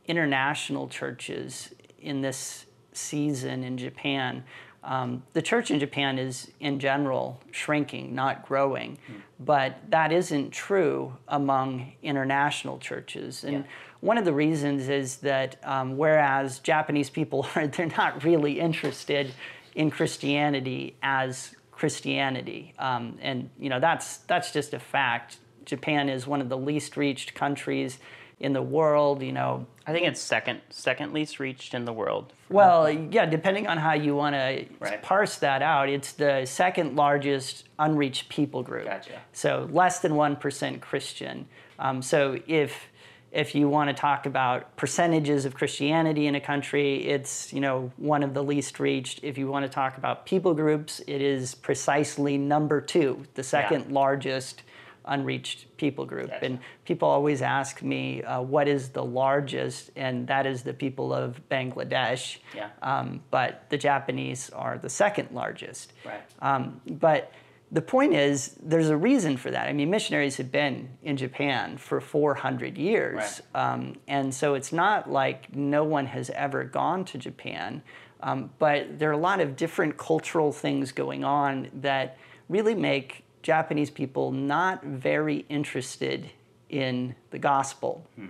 international 0.06 0.88
churches 0.88 1.74
in 1.98 2.20
this 2.20 2.66
season 2.92 3.64
in 3.64 3.76
Japan. 3.76 4.44
Um, 4.82 5.22
the 5.32 5.42
church 5.42 5.70
in 5.70 5.80
Japan 5.80 6.18
is, 6.18 6.50
in 6.60 6.78
general, 6.78 7.40
shrinking, 7.50 8.14
not 8.14 8.46
growing. 8.46 8.98
Mm. 9.10 9.22
But 9.40 9.78
that 9.90 10.12
isn't 10.12 10.50
true 10.50 11.16
among 11.26 11.92
international 12.02 12.78
churches. 12.78 13.44
And 13.44 13.52
yeah. 13.52 13.62
one 14.00 14.18
of 14.18 14.24
the 14.24 14.32
reasons 14.32 14.88
is 14.88 15.16
that 15.18 15.56
um, 15.64 15.96
whereas 15.96 16.58
Japanese 16.58 17.08
people 17.10 17.46
are, 17.54 17.66
they're 17.66 17.86
not 17.86 18.24
really 18.24 18.60
interested 18.60 19.32
in 19.74 19.90
Christianity 19.90 20.96
as 21.02 21.54
Christianity. 21.72 22.74
Um, 22.78 23.18
and, 23.20 23.50
you 23.58 23.68
know, 23.70 23.80
that's, 23.80 24.18
that's 24.18 24.52
just 24.52 24.74
a 24.74 24.78
fact. 24.78 25.38
Japan 25.64 26.09
is 26.09 26.26
one 26.26 26.40
of 26.40 26.49
the 26.49 26.56
least 26.56 26.97
reached 26.97 27.35
countries 27.35 27.99
in 28.40 28.52
the 28.52 28.62
world. 28.62 29.23
You 29.23 29.33
know, 29.33 29.66
I 29.87 29.92
think 29.92 30.06
it's 30.06 30.21
second 30.21 30.61
second 30.71 31.12
least 31.12 31.40
reached 31.40 31.75
in 31.75 31.85
the 31.85 31.92
world. 31.92 32.33
Well, 32.49 32.90
yeah, 32.90 33.26
depending 33.26 33.66
on 33.66 33.78
how 33.78 33.94
you 33.94 34.14
want 34.14 34.35
to 34.35 34.99
parse 35.02 35.37
that 35.38 35.62
out, 35.62 35.88
it's 35.88 36.12
the 36.12 36.44
second 36.47 36.97
largest 36.97 37.68
unreached 37.78 38.28
people 38.28 38.62
group. 38.62 38.85
Gotcha. 38.85 39.21
So 39.33 39.68
less 39.73 40.00
than 40.00 40.14
one 40.14 40.37
percent 40.37 40.80
Christian. 40.80 41.47
Um, 41.78 42.02
so 42.02 42.38
if 42.47 42.88
if 43.33 43.52
you 43.52 43.68
want 43.68 43.90
to 43.90 43.94
talk 43.94 44.26
about 44.26 44.76
percentages 44.76 45.44
of 45.44 45.54
Christianity 45.54 46.28
in 46.28 46.37
a 46.37 46.40
country, 46.40 47.04
it's 47.06 47.52
you 47.52 47.61
know 47.61 47.90
one 47.97 48.23
of 48.23 48.33
the 48.33 48.42
least 48.42 48.78
reached. 48.78 49.21
If 49.23 49.37
you 49.37 49.49
want 49.49 49.64
to 49.64 49.68
talk 49.68 49.99
about 49.99 50.25
people 50.25 50.54
groups, 50.54 51.00
it 51.06 51.21
is 51.21 51.54
precisely 51.54 52.38
number 52.38 52.80
two, 52.80 53.25
the 53.35 53.42
second 53.42 53.87
yeah. 53.88 53.94
largest 53.94 54.62
unreached 55.06 55.76
people 55.76 56.06
group. 56.06 56.30
Gotcha. 56.30 56.44
And 56.44 56.58
people 56.84 57.08
always 57.08 57.42
ask 57.42 57.82
me, 57.82 58.23
uh, 58.23 58.40
what 58.40 58.68
is 58.68 58.90
the 58.90 59.04
largest? 59.04 59.90
And 59.96 60.26
that 60.28 60.46
is 60.46 60.62
the 60.62 60.75
people 60.75 61.12
of 61.12 61.40
Bangladesh. 61.50 62.38
Yeah. 62.54 62.70
Um, 62.82 63.23
but 63.30 63.66
the 63.70 63.78
Japanese 63.78 64.50
are 64.50 64.78
the 64.78 64.88
second 64.88 65.30
largest. 65.32 65.92
Right. 66.04 66.23
Um, 66.40 66.80
but 66.87 67.32
the 67.73 67.82
point 67.82 68.14
is, 68.14 68.56
there's 68.62 68.88
a 68.88 68.96
reason 68.96 69.37
for 69.37 69.50
that. 69.50 69.68
I 69.68 69.73
mean, 69.73 69.90
missionaries 69.90 70.37
have 70.37 70.52
been 70.52 70.90
in 71.02 71.16
Japan 71.16 71.76
for 71.76 72.00
400 72.00 72.78
years. 72.78 73.42
Right. 73.52 73.73
Um, 73.73 73.96
and 74.06 74.32
so 74.32 74.54
it's 74.54 74.73
not 74.73 75.11
like 75.11 75.54
no 75.54 75.82
one 75.82 76.06
has 76.06 76.30
ever 76.30 76.64
gone 76.64 77.04
to 77.06 77.18
Japan. 77.18 77.82
Um, 78.20 78.50
but 78.58 78.99
there 78.99 79.11
are 79.11 79.14
a 79.14 79.18
lot 79.18 79.40
of 79.40 79.56
different 79.56 79.96
cultural 79.96 80.52
things 80.52 80.92
going 80.92 81.25
on 81.25 81.68
that 81.75 82.16
really 82.49 82.75
make 82.75 83.24
Japanese 83.44 83.90
people 83.90 84.32
not 84.32 84.82
very 84.82 85.44
interested 85.50 86.30
in 86.70 87.14
the 87.30 87.38
gospel. 87.38 88.08
Hmm. 88.16 88.28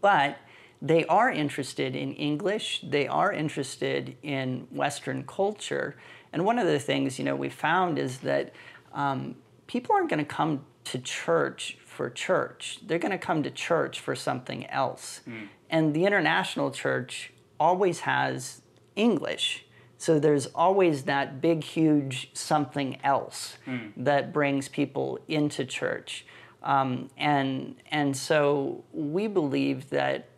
But 0.00 0.38
they 0.80 1.04
are 1.04 1.30
interested 1.30 1.94
in 1.94 2.14
English, 2.14 2.80
they 2.82 3.06
are 3.06 3.30
interested 3.30 4.16
in 4.22 4.66
Western 4.70 5.24
culture. 5.24 5.96
And 6.32 6.46
one 6.46 6.58
of 6.58 6.66
the 6.66 6.78
things 6.78 7.18
you 7.18 7.26
know 7.26 7.36
we 7.36 7.50
found 7.50 7.98
is 7.98 8.18
that 8.20 8.54
um, 8.94 9.36
people 9.66 9.94
aren't 9.94 10.08
going 10.08 10.18
to 10.18 10.24
come 10.24 10.64
to 10.84 10.98
church 10.98 11.76
for 11.84 12.08
church. 12.08 12.80
They're 12.86 12.98
going 12.98 13.12
to 13.12 13.18
come 13.18 13.42
to 13.42 13.50
church 13.50 14.00
for 14.00 14.16
something 14.16 14.66
else. 14.70 15.20
Hmm. 15.26 15.44
And 15.68 15.94
the 15.94 16.06
international 16.06 16.70
church 16.70 17.34
always 17.60 18.00
has 18.00 18.62
English. 18.96 19.66
So 20.02 20.18
there's 20.18 20.46
always 20.46 21.04
that 21.04 21.40
big, 21.40 21.62
huge 21.62 22.30
something 22.32 22.98
else 23.04 23.58
mm. 23.64 23.92
that 23.96 24.32
brings 24.32 24.68
people 24.68 25.20
into 25.28 25.64
church. 25.64 26.26
Um, 26.64 27.08
and, 27.16 27.76
and 27.88 28.16
so 28.16 28.82
we 28.92 29.28
believe 29.28 29.90
that 29.90 30.28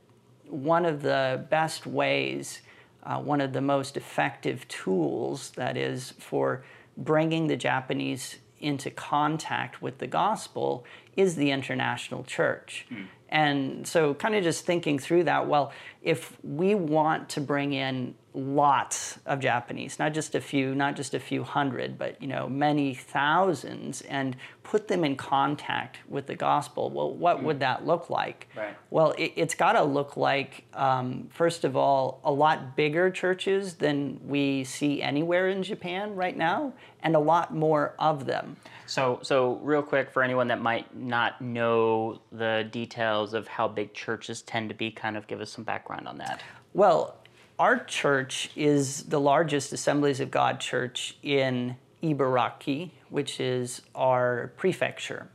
one 0.46 0.84
of 0.84 1.00
the 1.00 1.46
best 1.48 1.86
ways, 1.86 2.60
uh, 3.04 3.18
one 3.20 3.40
of 3.40 3.54
the 3.54 3.62
most 3.62 3.96
effective 3.96 4.68
tools, 4.68 5.52
that 5.52 5.78
is, 5.78 6.12
for 6.18 6.62
bringing 6.98 7.46
the 7.46 7.56
Japanese 7.56 8.40
into 8.60 8.90
contact 8.90 9.80
with 9.80 9.96
the 9.96 10.06
gospel 10.06 10.84
is 11.16 11.36
the 11.36 11.50
international 11.50 12.22
church. 12.24 12.86
Mm. 12.90 13.06
And 13.30 13.88
so, 13.88 14.12
kind 14.12 14.34
of 14.34 14.44
just 14.44 14.66
thinking 14.66 14.98
through 14.98 15.24
that, 15.24 15.48
well, 15.48 15.72
if 16.02 16.36
we 16.44 16.74
want 16.74 17.30
to 17.30 17.40
bring 17.40 17.72
in 17.72 18.14
lots 18.34 19.18
of 19.26 19.38
Japanese, 19.38 19.98
not 19.98 20.12
just 20.12 20.34
a 20.34 20.40
few, 20.40 20.74
not 20.74 20.96
just 20.96 21.14
a 21.14 21.20
few 21.20 21.44
hundred, 21.44 21.96
but 21.96 22.20
you 22.20 22.26
know 22.26 22.48
many 22.48 22.92
thousands, 22.92 24.02
and 24.02 24.36
put 24.64 24.88
them 24.88 25.04
in 25.04 25.14
contact 25.14 25.98
with 26.08 26.26
the 26.26 26.34
gospel. 26.34 26.90
Well, 26.90 27.14
what 27.14 27.42
would 27.42 27.60
that 27.60 27.86
look 27.86 28.10
like? 28.10 28.48
Right. 28.56 28.76
Well, 28.90 29.14
it, 29.16 29.38
has 29.38 29.54
got 29.54 29.74
to 29.74 29.84
look 29.84 30.16
like, 30.16 30.64
um, 30.74 31.28
first 31.30 31.64
of 31.64 31.76
all, 31.76 32.20
a 32.24 32.32
lot 32.32 32.76
bigger 32.76 33.10
churches 33.10 33.74
than 33.74 34.20
we 34.26 34.64
see 34.64 35.00
anywhere 35.00 35.48
in 35.48 35.62
Japan 35.62 36.16
right 36.16 36.36
now, 36.36 36.72
and 37.02 37.14
a 37.14 37.20
lot 37.20 37.54
more 37.54 37.94
of 37.98 38.26
them. 38.26 38.56
So, 38.86 39.20
so 39.22 39.54
real 39.62 39.82
quick 39.82 40.10
for 40.10 40.22
anyone 40.22 40.48
that 40.48 40.60
might 40.60 40.96
not 40.96 41.40
know 41.40 42.20
the 42.32 42.68
details 42.70 43.32
of 43.32 43.46
how 43.46 43.68
big 43.68 43.94
churches 43.94 44.42
tend 44.42 44.68
to 44.70 44.74
be, 44.74 44.90
kind 44.90 45.16
of 45.16 45.26
give 45.26 45.40
us 45.40 45.50
some 45.50 45.64
background 45.64 46.08
on 46.08 46.18
that. 46.18 46.42
Well, 46.72 47.16
our 47.58 47.84
church 47.84 48.50
is 48.56 49.04
the 49.04 49.20
largest 49.20 49.72
Assemblies 49.72 50.20
of 50.20 50.30
God 50.30 50.60
church 50.60 51.16
in 51.22 51.76
Ibaraki, 52.02 52.90
which 53.10 53.40
is 53.40 53.82
our 53.94 54.52
prefecture. 54.56 55.28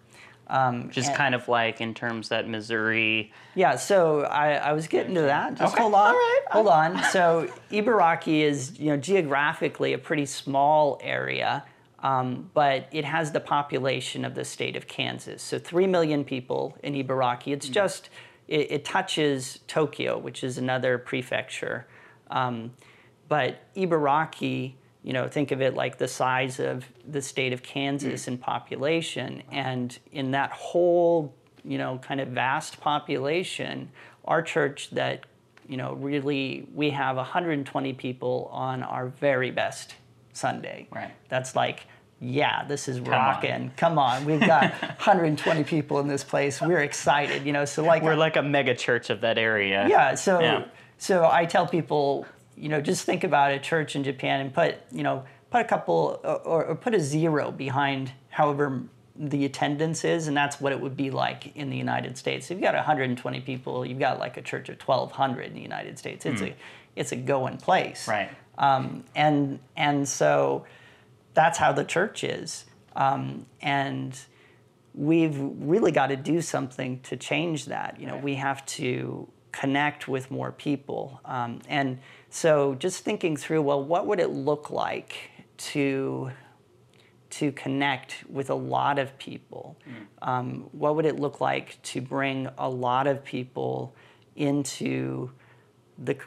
Um, 0.48 0.90
Just 0.90 1.10
and- 1.10 1.18
kind 1.18 1.36
of 1.36 1.48
like 1.48 1.80
in 1.80 1.94
terms 1.94 2.30
that 2.30 2.48
Missouri. 2.50 3.32
Yeah, 3.54 3.76
so 3.76 4.22
I, 4.22 4.54
I 4.54 4.74
was 4.74 4.88
getting 4.88 5.14
to 5.16 5.22
that. 5.22 5.54
Just 5.56 5.74
Okay, 5.74 5.82
hold 5.84 5.94
on. 5.94 6.08
all 6.08 6.14
right. 6.14 6.42
Hold 6.52 6.68
on. 6.68 7.04
So 7.12 7.48
Ibaraki 7.72 8.42
is, 8.42 8.80
you 8.80 8.90
know, 8.90 8.98
geographically 8.98 9.94
a 9.94 10.00
pretty 10.00 10.26
small 10.26 11.00
area, 11.04 11.64
um, 12.02 12.50
but 12.56 12.88
it 12.92 13.06
has 13.06 13.32
the 13.32 13.40
population 13.40 14.26
of 14.26 14.34
the 14.34 14.44
state 14.44 14.76
of 14.76 14.88
Kansas. 14.88 15.44
So 15.44 15.60
three 15.60 15.86
million 15.86 16.24
people 16.24 16.76
in 16.82 16.96
Ibaraki. 16.96 17.54
It's 17.54 17.70
just 17.70 18.10
it, 18.48 18.72
it 18.72 18.86
touches 18.86 19.60
Tokyo, 19.68 20.18
which 20.18 20.44
is 20.44 20.58
another 20.58 20.98
prefecture. 20.98 21.86
Um, 22.30 22.72
but 23.28 23.62
Ibaraki, 23.76 24.74
you 25.04 25.14
know, 25.14 25.28
think 25.28 25.52
of 25.52 25.62
it 25.62 25.76
like 25.76 25.98
the 25.98 26.08
size 26.08 26.60
of 26.60 26.86
the 27.08 27.22
state 27.22 27.54
of 27.54 27.64
Kansas 27.64 28.28
in 28.28 28.38
population, 28.38 29.44
and 29.52 29.98
in 30.12 30.32
that 30.32 30.52
whole, 30.52 31.34
you 31.64 31.78
know, 31.78 32.00
kind 32.00 32.20
of 32.20 32.30
vast 32.30 32.80
population, 32.82 33.92
our 34.26 34.42
church 34.42 34.90
that, 34.92 35.26
you 35.68 35.78
know, 35.78 35.94
really 35.94 36.68
we 36.74 36.90
have 36.90 37.16
120 37.16 37.94
people 37.94 38.50
on 38.52 38.84
our 38.84 39.08
very 39.08 39.52
best 39.52 39.96
Sunday. 40.34 40.88
Right. 40.92 41.12
That's 41.30 41.56
like, 41.56 41.86
yeah, 42.20 42.66
this 42.66 42.88
is 42.88 43.00
rocking. 43.00 43.72
Come 43.78 43.98
on, 43.98 44.26
we've 44.26 44.40
got 44.42 44.72
120 44.82 45.64
people 45.64 46.00
in 46.00 46.08
this 46.08 46.24
place. 46.24 46.62
We're 46.62 46.80
excited, 46.82 47.46
you 47.46 47.54
know. 47.54 47.64
So 47.66 47.84
like, 47.84 48.04
We're 48.04 48.16
like 48.16 48.36
a 48.36 48.44
mega 48.44 48.76
church 48.76 49.10
of 49.10 49.22
that 49.22 49.38
area. 49.38 49.88
yeah. 49.88 50.16
So 50.16 50.40
Yeah. 50.42 50.66
So 51.00 51.28
I 51.28 51.46
tell 51.46 51.66
people, 51.66 52.28
you 52.56 52.70
know, 52.70 52.82
just 52.82 53.06
think 53.06 53.24
about 53.24 53.52
a 53.52 53.60
church 53.60 53.96
in 53.96 54.04
Japan 54.04 54.42
and 54.42 54.54
put, 54.54 54.76
you 54.92 55.02
know, 55.02 55.24
put 55.50 55.62
a 55.62 55.66
couple 55.66 56.20
or, 56.24 56.66
or 56.66 56.76
put 56.76 56.94
a 56.94 57.00
zero 57.00 57.52
behind 57.52 58.12
however 58.30 58.84
the 59.16 59.46
attendance 59.46 60.04
is, 60.04 60.28
and 60.28 60.36
that's 60.36 60.62
what 60.62 60.72
it 60.72 60.80
would 60.80 60.96
be 60.96 61.10
like 61.10 61.56
in 61.56 61.70
the 61.70 61.78
United 61.78 62.18
States. 62.18 62.52
If 62.52 62.58
you've 62.58 62.62
got 62.64 62.76
120 62.76 63.42
people, 63.42 63.86
you've 63.86 64.00
got 64.00 64.20
like 64.20 64.38
a 64.38 64.42
church 64.42 64.70
of 64.70 64.80
1,200 64.80 65.48
in 65.48 65.54
the 65.54 65.62
United 65.62 65.98
States. 65.98 66.26
It's 66.26 66.42
a 66.42 66.56
it's 66.96 67.12
a 67.12 67.16
going 67.16 67.58
place. 67.58 68.08
Right. 68.08 68.30
Um, 68.58 69.06
and 69.16 69.60
and 69.78 70.08
so 70.08 70.66
that's 71.34 71.58
how 71.58 71.72
the 71.72 71.86
church 71.86 72.24
is. 72.26 72.66
Um, 72.96 73.46
and 73.62 74.20
we've 74.94 75.38
really 75.38 75.92
got 75.92 76.08
to 76.08 76.18
do 76.18 76.42
something 76.42 77.00
to 77.02 77.16
change 77.16 77.66
that. 77.66 78.00
You 78.00 78.08
know, 78.08 78.18
we 78.18 78.36
have 78.36 78.66
to 78.68 79.28
connect 79.52 80.08
with 80.08 80.30
more 80.30 80.52
people. 80.52 81.22
Um, 81.26 81.62
and 81.68 82.00
so 82.30 82.76
just 82.76 83.04
thinking 83.04 83.36
through, 83.36 83.62
well, 83.62 83.84
what 83.84 84.06
would 84.08 84.20
it 84.20 84.30
look 84.30 84.70
like 84.70 85.32
to 85.58 86.32
to 87.30 87.52
connect 87.52 88.24
with 88.28 88.50
a 88.50 88.56
lot 88.56 88.98
of 88.98 89.16
people? 89.20 89.78
Um, 90.24 90.68
what 90.72 90.96
would 90.96 91.06
it 91.06 91.20
look 91.20 91.40
like 91.40 91.80
to 91.84 92.02
bring 92.02 92.50
a 92.58 92.68
lot 92.68 93.06
of 93.06 93.24
people 93.24 93.94
into 94.36 95.30
the 95.98 96.18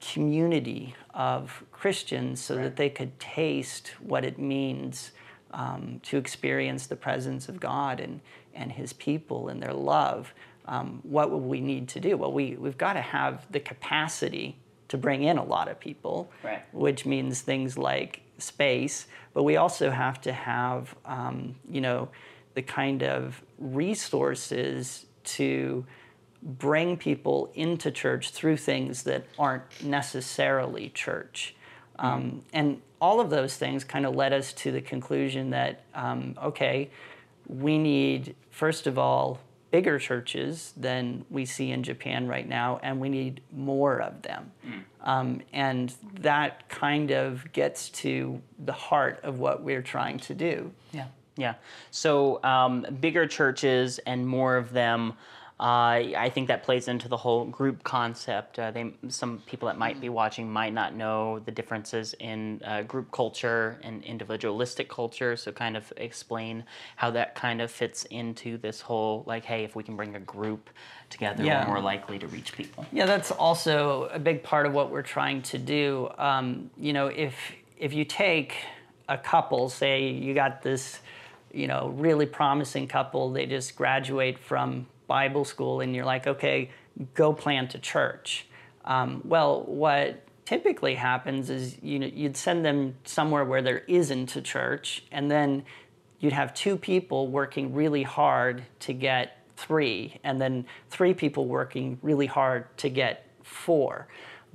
community 0.00 0.94
of 1.14 1.64
Christians 1.72 2.40
so 2.42 2.56
that 2.56 2.76
they 2.76 2.90
could 2.90 3.18
taste 3.18 3.94
what 4.00 4.24
it 4.24 4.38
means 4.38 5.12
um, 5.52 6.00
to 6.04 6.18
experience 6.18 6.86
the 6.86 6.96
presence 6.96 7.48
of 7.48 7.58
God 7.58 7.98
and, 7.98 8.20
and 8.54 8.72
His 8.72 8.92
people 8.92 9.48
and 9.48 9.62
their 9.62 9.72
love? 9.74 10.34
Um, 10.70 11.00
what 11.02 11.30
will 11.32 11.40
we 11.40 11.60
need 11.60 11.88
to 11.88 12.00
do? 12.00 12.16
Well, 12.16 12.32
we, 12.32 12.54
we've 12.54 12.78
got 12.78 12.92
to 12.94 13.00
have 13.00 13.44
the 13.50 13.58
capacity 13.58 14.56
to 14.88 14.96
bring 14.96 15.24
in 15.24 15.36
a 15.36 15.44
lot 15.44 15.68
of 15.68 15.78
people, 15.80 16.30
Right. 16.44 16.62
which 16.72 17.04
means 17.04 17.40
things 17.40 17.76
like 17.76 18.22
space, 18.38 19.06
but 19.34 19.42
we 19.42 19.56
also 19.56 19.90
have 19.90 20.20
to 20.22 20.32
have, 20.32 20.94
um, 21.04 21.56
you 21.68 21.80
know, 21.80 22.08
the 22.54 22.62
kind 22.62 23.02
of 23.02 23.42
resources 23.58 25.06
to 25.24 25.84
bring 26.42 26.96
people 26.96 27.50
into 27.54 27.90
church 27.90 28.30
through 28.30 28.56
things 28.56 29.02
that 29.02 29.26
aren't 29.38 29.84
necessarily 29.84 30.88
church. 30.90 31.54
Um, 31.98 32.42
and 32.52 32.80
all 33.00 33.20
of 33.20 33.28
those 33.28 33.56
things 33.56 33.84
kind 33.84 34.06
of 34.06 34.14
led 34.14 34.32
us 34.32 34.52
to 34.54 34.72
the 34.72 34.80
conclusion 34.80 35.50
that, 35.50 35.82
um, 35.94 36.34
okay, 36.42 36.90
we 37.46 37.76
need, 37.76 38.34
first 38.50 38.86
of 38.86 38.98
all, 38.98 39.38
bigger 39.70 39.98
churches 39.98 40.72
than 40.76 41.24
we 41.30 41.44
see 41.44 41.70
in 41.70 41.82
Japan 41.82 42.26
right 42.26 42.48
now, 42.48 42.80
and 42.82 43.00
we 43.00 43.08
need 43.08 43.40
more 43.52 44.00
of 44.00 44.22
them. 44.22 44.50
Um, 45.02 45.40
and 45.52 45.94
that 46.20 46.68
kind 46.68 47.10
of 47.10 47.50
gets 47.52 47.88
to 47.90 48.40
the 48.64 48.72
heart 48.72 49.20
of 49.22 49.38
what 49.38 49.62
we're 49.62 49.82
trying 49.82 50.18
to 50.20 50.34
do. 50.34 50.72
Yeah. 50.92 51.06
Yeah. 51.36 51.54
So 51.90 52.42
um, 52.44 52.86
bigger 53.00 53.26
churches 53.26 53.98
and 54.00 54.26
more 54.26 54.56
of 54.56 54.72
them. 54.72 55.14
Uh, 55.60 56.16
I 56.16 56.30
think 56.32 56.48
that 56.48 56.62
plays 56.62 56.88
into 56.88 57.06
the 57.06 57.18
whole 57.18 57.44
group 57.44 57.84
concept. 57.84 58.58
Uh, 58.58 58.70
they, 58.70 58.94
some 59.08 59.42
people 59.44 59.66
that 59.68 59.76
might 59.76 60.00
be 60.00 60.08
watching 60.08 60.50
might 60.50 60.72
not 60.72 60.94
know 60.94 61.38
the 61.40 61.50
differences 61.50 62.14
in 62.18 62.62
uh, 62.64 62.80
group 62.80 63.12
culture 63.12 63.78
and 63.82 64.02
individualistic 64.02 64.88
culture. 64.88 65.36
So, 65.36 65.52
kind 65.52 65.76
of 65.76 65.92
explain 65.98 66.64
how 66.96 67.10
that 67.10 67.34
kind 67.34 67.60
of 67.60 67.70
fits 67.70 68.04
into 68.06 68.56
this 68.56 68.80
whole 68.80 69.22
like, 69.26 69.44
hey, 69.44 69.62
if 69.64 69.76
we 69.76 69.82
can 69.82 69.96
bring 69.96 70.16
a 70.16 70.20
group 70.20 70.70
together, 71.10 71.44
Yeah. 71.44 71.66
we're 71.66 71.74
more 71.74 71.82
likely 71.82 72.18
to 72.20 72.26
reach 72.28 72.54
people. 72.54 72.86
Yeah, 72.90 73.04
that's 73.04 73.30
also 73.30 74.08
a 74.14 74.18
big 74.18 74.42
part 74.42 74.64
of 74.64 74.72
what 74.72 74.90
we're 74.90 75.02
trying 75.02 75.42
to 75.42 75.58
do. 75.58 76.08
Um, 76.16 76.70
you 76.78 76.94
know, 76.94 77.08
if 77.08 77.34
if 77.76 77.92
you 77.92 78.06
take 78.06 78.56
a 79.10 79.18
couple, 79.18 79.68
say 79.68 80.08
you 80.08 80.32
got 80.32 80.62
this, 80.62 81.00
you 81.52 81.66
know, 81.66 81.92
really 81.96 82.24
promising 82.24 82.88
couple, 82.88 83.30
they 83.30 83.44
just 83.44 83.76
graduate 83.76 84.38
from 84.38 84.86
Bible 85.10 85.44
school, 85.44 85.80
and 85.80 85.92
you're 85.92 86.04
like, 86.04 86.28
okay, 86.28 86.70
go 87.14 87.32
plant 87.32 87.74
a 87.74 87.80
church. 87.80 88.46
Um, 88.84 89.22
well, 89.24 89.64
what 89.64 90.22
typically 90.44 90.94
happens 90.94 91.50
is 91.50 91.76
you 91.82 91.98
know 91.98 92.06
you'd 92.06 92.36
send 92.36 92.64
them 92.64 92.94
somewhere 93.04 93.44
where 93.44 93.60
there 93.60 93.82
isn't 93.88 94.36
a 94.36 94.40
church, 94.54 95.02
and 95.10 95.28
then 95.28 95.64
you'd 96.20 96.32
have 96.32 96.54
two 96.54 96.76
people 96.76 97.26
working 97.26 97.74
really 97.74 98.04
hard 98.04 98.62
to 98.86 98.92
get 98.92 99.38
three, 99.56 100.20
and 100.22 100.40
then 100.40 100.64
three 100.90 101.12
people 101.12 101.46
working 101.46 101.98
really 102.02 102.26
hard 102.26 102.62
to 102.76 102.88
get 102.88 103.26
four. 103.42 104.06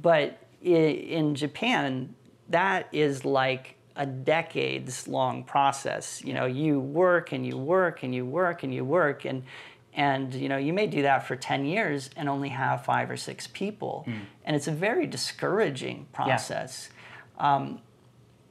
But 0.02 0.39
in 0.62 1.36
Japan, 1.36 2.15
that 2.48 2.88
is 2.94 3.26
like 3.26 3.76
a 3.98 4.06
decades 4.06 5.08
long 5.08 5.44
process. 5.44 6.24
You 6.24 6.34
know, 6.34 6.46
you 6.46 6.80
work 6.80 7.34
and 7.34 7.46
you 7.46 7.58
work 7.58 8.04
and 8.04 8.15
you 8.15 8.26
work 8.26 8.63
and 8.63 8.74
you 8.74 8.86
work 8.86 9.26
and 9.26 9.44
and 9.96 10.34
you 10.34 10.50
know 10.50 10.58
you 10.58 10.74
may 10.74 10.88
do 10.88 11.02
that 11.02 11.26
for 11.26 11.36
10 11.36 11.66
years 11.66 12.10
and 12.16 12.30
only 12.30 12.50
have 12.50 12.86
five 12.86 13.10
or 13.10 13.18
six 13.18 13.48
people 13.48 14.06
and 14.44 14.56
it's 14.56 14.68
a 14.68 14.72
very 14.72 15.08
discouraging 15.08 16.06
process 16.14 16.90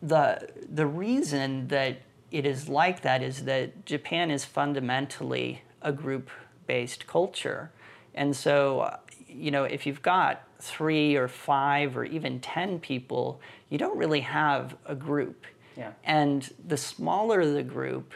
the 0.05 0.49
the 0.71 0.87
reason 0.87 1.69
that 1.69 2.03
it 2.31 2.45
is 2.45 2.69
like 2.69 3.03
that 3.03 3.23
is 3.23 3.45
that 3.45 3.87
Japan 3.87 4.31
is 4.31 4.45
fundamentally 4.45 5.63
a 5.83 5.93
group 5.93 6.31
based 6.67 7.07
culture. 7.07 7.71
And 8.15 8.35
so, 8.35 8.81
uh, 8.81 8.97
you 9.29 9.51
know, 9.51 9.65
if 9.65 9.87
you've 9.87 10.03
got 10.03 10.43
three 10.61 11.15
or 11.15 11.29
five 11.29 11.97
or 11.97 12.05
even 12.05 12.41
10 12.41 12.81
people, 12.81 13.41
you 13.71 13.79
don't 13.79 13.97
really 13.97 14.21
have 14.21 14.77
a 14.87 14.95
group. 14.95 15.47
Yeah. 15.77 15.93
And 16.05 16.53
the 16.67 16.77
smaller 16.77 17.45
the 17.51 17.63
group, 17.63 18.13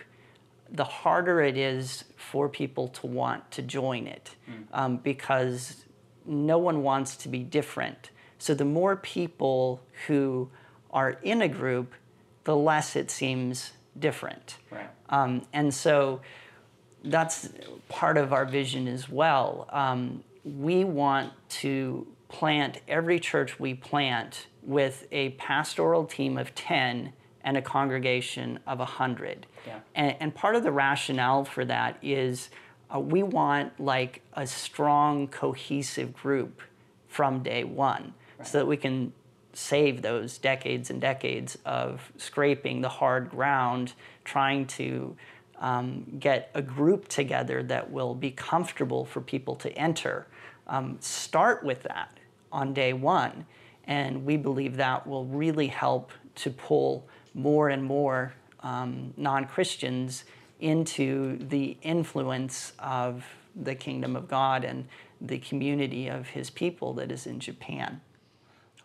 the 0.70 0.84
harder 0.84 1.40
it 1.40 1.56
is 1.56 2.04
for 2.16 2.48
people 2.48 2.88
to 2.88 3.06
want 3.06 3.50
to 3.52 3.62
join 3.62 4.06
it 4.06 4.34
um, 4.72 4.98
because 4.98 5.84
no 6.26 6.58
one 6.58 6.82
wants 6.82 7.16
to 7.16 7.28
be 7.28 7.42
different. 7.42 8.10
So 8.38 8.54
the 8.54 8.64
more 8.64 8.96
people 8.96 9.80
who 10.06 10.50
are 10.90 11.18
in 11.22 11.42
a 11.42 11.48
group, 11.48 11.94
the 12.44 12.54
less 12.54 12.96
it 12.96 13.10
seems 13.10 13.72
different. 13.98 14.58
Right. 14.70 14.88
Um, 15.08 15.42
and 15.52 15.72
so 15.72 16.20
that's 17.04 17.48
part 17.88 18.16
of 18.16 18.32
our 18.32 18.44
vision 18.44 18.88
as 18.88 19.08
well. 19.08 19.68
Um, 19.70 20.22
we 20.44 20.84
want 20.84 21.32
to 21.48 22.06
plant 22.28 22.80
every 22.86 23.18
church 23.18 23.58
we 23.58 23.74
plant 23.74 24.46
with 24.62 25.06
a 25.10 25.30
pastoral 25.30 26.04
team 26.04 26.36
of 26.36 26.54
10 26.54 27.12
and 27.44 27.56
a 27.56 27.62
congregation 27.62 28.58
of 28.66 28.78
100. 28.78 29.46
Yeah. 29.66 29.80
And, 29.94 30.16
and 30.20 30.34
part 30.34 30.56
of 30.56 30.62
the 30.62 30.72
rationale 30.72 31.44
for 31.44 31.64
that 31.64 31.98
is 32.02 32.50
uh, 32.94 32.98
we 32.98 33.22
want 33.22 33.78
like 33.80 34.22
a 34.34 34.46
strong, 34.46 35.28
cohesive 35.28 36.12
group 36.14 36.62
from 37.08 37.42
day 37.42 37.64
one 37.64 38.14
so 38.42 38.58
that 38.58 38.66
we 38.66 38.76
can 38.76 39.12
save 39.52 40.02
those 40.02 40.38
decades 40.38 40.90
and 40.90 41.00
decades 41.00 41.58
of 41.64 42.12
scraping 42.16 42.80
the 42.80 42.88
hard 42.88 43.28
ground, 43.30 43.92
trying 44.24 44.66
to 44.66 45.16
um, 45.58 46.04
get 46.20 46.50
a 46.54 46.62
group 46.62 47.08
together 47.08 47.62
that 47.64 47.90
will 47.90 48.14
be 48.14 48.30
comfortable 48.30 49.04
for 49.04 49.20
people 49.20 49.56
to 49.56 49.72
enter. 49.72 50.26
Um, 50.68 50.98
start 51.00 51.64
with 51.64 51.82
that 51.84 52.16
on 52.52 52.72
day 52.72 52.92
one, 52.92 53.46
and 53.84 54.24
we 54.24 54.36
believe 54.36 54.76
that 54.76 55.06
will 55.06 55.24
really 55.24 55.66
help 55.66 56.12
to 56.36 56.50
pull 56.50 57.08
more 57.34 57.68
and 57.68 57.82
more 57.82 58.32
um, 58.60 59.14
non 59.16 59.46
Christians 59.46 60.24
into 60.60 61.38
the 61.38 61.76
influence 61.82 62.72
of 62.78 63.24
the 63.54 63.74
kingdom 63.74 64.16
of 64.16 64.28
God 64.28 64.64
and 64.64 64.86
the 65.20 65.38
community 65.38 66.08
of 66.08 66.28
his 66.28 66.50
people 66.50 66.94
that 66.94 67.10
is 67.10 67.26
in 67.26 67.40
Japan. 67.40 68.00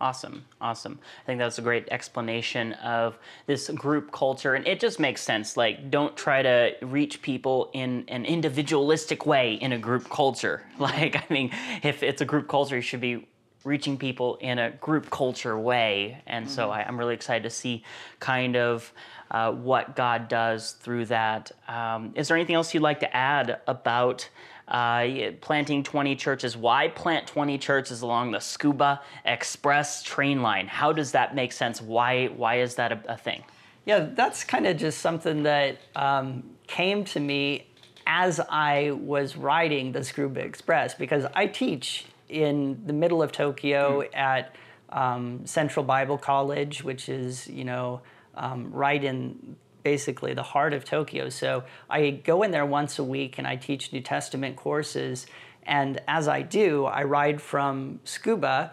Awesome, 0.01 0.43
awesome. 0.59 0.99
I 1.23 1.25
think 1.25 1.39
that's 1.39 1.59
a 1.59 1.61
great 1.61 1.87
explanation 1.89 2.73
of 2.73 3.17
this 3.45 3.69
group 3.69 4.11
culture, 4.11 4.55
and 4.55 4.67
it 4.67 4.79
just 4.79 4.99
makes 4.99 5.21
sense. 5.21 5.55
Like, 5.55 5.89
don't 5.89 6.17
try 6.17 6.41
to 6.41 6.73
reach 6.81 7.21
people 7.21 7.69
in 7.73 8.03
an 8.09 8.25
individualistic 8.25 9.25
way 9.25 9.53
in 9.53 9.71
a 9.71 9.77
group 9.77 10.09
culture. 10.09 10.63
Like, 10.77 11.15
I 11.15 11.23
mean, 11.29 11.51
if 11.83 12.03
it's 12.03 12.21
a 12.21 12.25
group 12.25 12.49
culture, 12.49 12.75
you 12.75 12.81
should 12.81 12.99
be 12.99 13.25
reaching 13.63 13.97
people 13.97 14.35
in 14.37 14.59
a 14.59 14.71
group 14.71 15.09
culture 15.09 15.57
way. 15.57 16.21
And 16.27 16.49
so 16.49 16.69
I, 16.69 16.87
am 16.87 16.97
really 16.97 17.13
excited 17.13 17.43
to 17.43 17.49
see 17.49 17.83
kind 18.19 18.55
of 18.55 18.91
uh, 19.31 19.51
what 19.51 19.95
God 19.95 20.27
does 20.27 20.73
through 20.73 21.05
that. 21.05 21.51
Um, 21.67 22.11
is 22.15 22.27
there 22.27 22.37
anything 22.37 22.55
else 22.55 22.73
you'd 22.73 22.83
like 22.83 22.99
to 23.01 23.15
add 23.15 23.61
about? 23.67 24.29
uh, 24.67 25.31
planting 25.41 25.83
20 25.83 26.15
churches. 26.15 26.55
Why 26.55 26.87
plant 26.87 27.27
20 27.27 27.57
churches 27.57 28.01
along 28.01 28.31
the 28.31 28.37
Tsukuba 28.37 29.01
Express 29.25 30.03
train 30.03 30.41
line? 30.41 30.67
How 30.67 30.93
does 30.93 31.11
that 31.11 31.35
make 31.35 31.51
sense? 31.51 31.81
Why, 31.81 32.27
why 32.27 32.61
is 32.61 32.75
that 32.75 32.91
a, 32.91 32.99
a 33.09 33.17
thing? 33.17 33.43
Yeah, 33.85 34.07
that's 34.13 34.43
kind 34.43 34.65
of 34.65 34.77
just 34.77 34.99
something 34.99 35.43
that 35.43 35.79
um, 35.95 36.43
came 36.67 37.03
to 37.05 37.19
me 37.19 37.67
as 38.07 38.39
I 38.39 38.91
was 38.91 39.35
riding 39.35 39.91
the 39.91 39.99
Tsukuba 39.99 40.37
Express 40.37 40.93
because 40.93 41.25
I 41.35 41.47
teach 41.47 42.05
in 42.33 42.81
the 42.85 42.93
middle 42.93 43.21
of 43.21 43.31
Tokyo 43.31 44.01
mm. 44.01 44.17
at 44.17 44.55
um, 44.89 45.45
Central 45.45 45.85
Bible 45.85 46.17
College, 46.17 46.83
which 46.83 47.07
is, 47.07 47.47
you 47.47 47.63
know, 47.63 48.01
um, 48.35 48.71
right 48.71 49.03
in 49.03 49.55
basically 49.83 50.33
the 50.33 50.43
heart 50.43 50.73
of 50.73 50.83
Tokyo. 50.83 51.29
So 51.29 51.63
I 51.89 52.09
go 52.09 52.41
in 52.43 52.51
there 52.51 52.65
once 52.65 52.97
a 52.97 53.03
week 53.03 53.37
and 53.37 53.45
I 53.45 53.55
teach 53.55 53.93
New 53.93 54.01
Testament 54.01 54.55
courses. 54.55 55.27
And 55.63 56.01
as 56.07 56.27
I 56.27 56.41
do, 56.41 56.85
I 56.85 57.03
ride 57.03 57.41
from 57.41 57.99
Tsukuba 58.05 58.71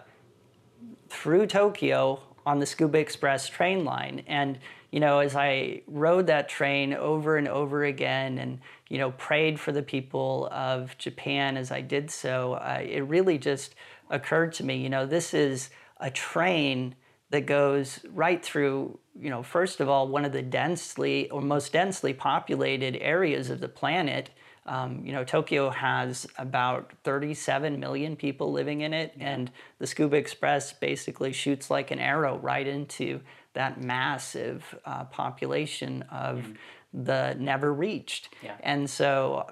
through 1.09 1.47
Tokyo 1.47 2.23
on 2.45 2.59
the 2.59 2.65
Tsukuba 2.65 2.95
Express 2.95 3.47
train 3.47 3.85
line. 3.85 4.23
And, 4.25 4.57
you 4.89 4.99
know, 4.99 5.19
as 5.19 5.35
I 5.35 5.81
rode 5.87 6.27
that 6.27 6.49
train 6.49 6.93
over 6.93 7.37
and 7.37 7.47
over 7.47 7.83
again 7.83 8.37
and, 8.39 8.59
you 8.91 8.97
know, 8.97 9.11
prayed 9.11 9.57
for 9.57 9.71
the 9.71 9.81
people 9.81 10.49
of 10.51 10.97
Japan 10.97 11.55
as 11.55 11.71
I 11.71 11.79
did 11.79 12.11
so, 12.11 12.55
uh, 12.55 12.81
it 12.83 13.07
really 13.07 13.37
just 13.37 13.73
occurred 14.09 14.51
to 14.55 14.65
me, 14.65 14.75
you 14.75 14.89
know, 14.89 15.05
this 15.05 15.33
is 15.33 15.69
a 16.01 16.11
train 16.11 16.95
that 17.29 17.45
goes 17.45 18.01
right 18.13 18.43
through, 18.43 18.99
you 19.17 19.29
know, 19.29 19.43
first 19.43 19.79
of 19.79 19.87
all, 19.87 20.09
one 20.09 20.25
of 20.25 20.33
the 20.33 20.41
densely 20.41 21.29
or 21.29 21.41
most 21.41 21.71
densely 21.71 22.13
populated 22.13 22.97
areas 22.97 23.49
of 23.49 23.61
the 23.61 23.69
planet. 23.69 24.29
Um, 24.65 25.05
you 25.05 25.13
know, 25.13 25.23
Tokyo 25.23 25.69
has 25.69 26.27
about 26.37 26.91
37 27.05 27.79
million 27.79 28.17
people 28.17 28.51
living 28.51 28.81
in 28.81 28.93
it, 28.93 29.13
and 29.17 29.49
the 29.79 29.85
Tsukuba 29.85 30.15
Express 30.15 30.73
basically 30.73 31.31
shoots 31.31 31.69
like 31.69 31.91
an 31.91 31.99
arrow 31.99 32.37
right 32.39 32.67
into 32.67 33.21
that 33.53 33.81
massive 33.81 34.77
uh, 34.85 35.05
population 35.05 36.03
of 36.11 36.39
mm-hmm. 36.39 36.53
The 36.93 37.35
never 37.39 37.73
reached. 37.73 38.29
Yeah. 38.43 38.57
And 38.61 38.89
so 38.89 39.47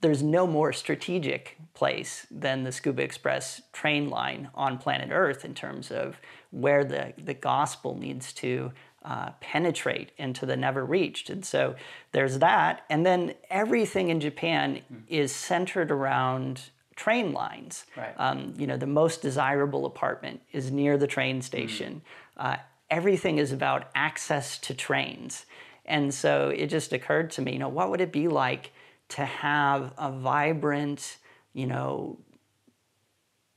there's 0.00 0.22
no 0.22 0.46
more 0.46 0.72
strategic 0.72 1.58
place 1.74 2.26
than 2.30 2.64
the 2.64 2.70
Tsukuba 2.70 3.00
Express 3.00 3.60
train 3.72 4.08
line 4.08 4.50
on 4.54 4.78
planet 4.78 5.10
Earth 5.12 5.44
in 5.44 5.54
terms 5.54 5.90
of 5.90 6.16
where 6.50 6.84
the, 6.84 7.12
the 7.18 7.34
gospel 7.34 7.96
needs 7.96 8.32
to 8.34 8.72
uh, 9.04 9.30
penetrate 9.40 10.12
into 10.18 10.44
the 10.46 10.56
never 10.56 10.84
reached. 10.84 11.30
And 11.30 11.44
so 11.44 11.74
there's 12.12 12.38
that. 12.38 12.84
And 12.90 13.04
then 13.04 13.34
everything 13.48 14.10
in 14.10 14.20
Japan 14.20 14.80
mm. 14.92 15.02
is 15.08 15.34
centered 15.34 15.90
around 15.90 16.70
train 16.96 17.32
lines. 17.32 17.86
Right. 17.96 18.14
Um, 18.18 18.54
you 18.58 18.66
know, 18.66 18.76
the 18.76 18.86
most 18.86 19.22
desirable 19.22 19.86
apartment 19.86 20.42
is 20.52 20.70
near 20.70 20.98
the 20.98 21.06
train 21.06 21.40
station. 21.40 22.02
Mm. 22.38 22.44
Uh, 22.44 22.56
everything 22.90 23.38
is 23.38 23.52
about 23.52 23.88
access 23.94 24.58
to 24.58 24.74
trains. 24.74 25.46
And 25.90 26.14
so 26.14 26.50
it 26.50 26.68
just 26.68 26.92
occurred 26.92 27.32
to 27.32 27.42
me, 27.42 27.54
you 27.54 27.58
know, 27.58 27.68
what 27.68 27.90
would 27.90 28.00
it 28.00 28.12
be 28.12 28.28
like 28.28 28.70
to 29.10 29.24
have 29.24 29.92
a 29.98 30.12
vibrant, 30.12 31.18
you 31.52 31.66
know, 31.66 32.16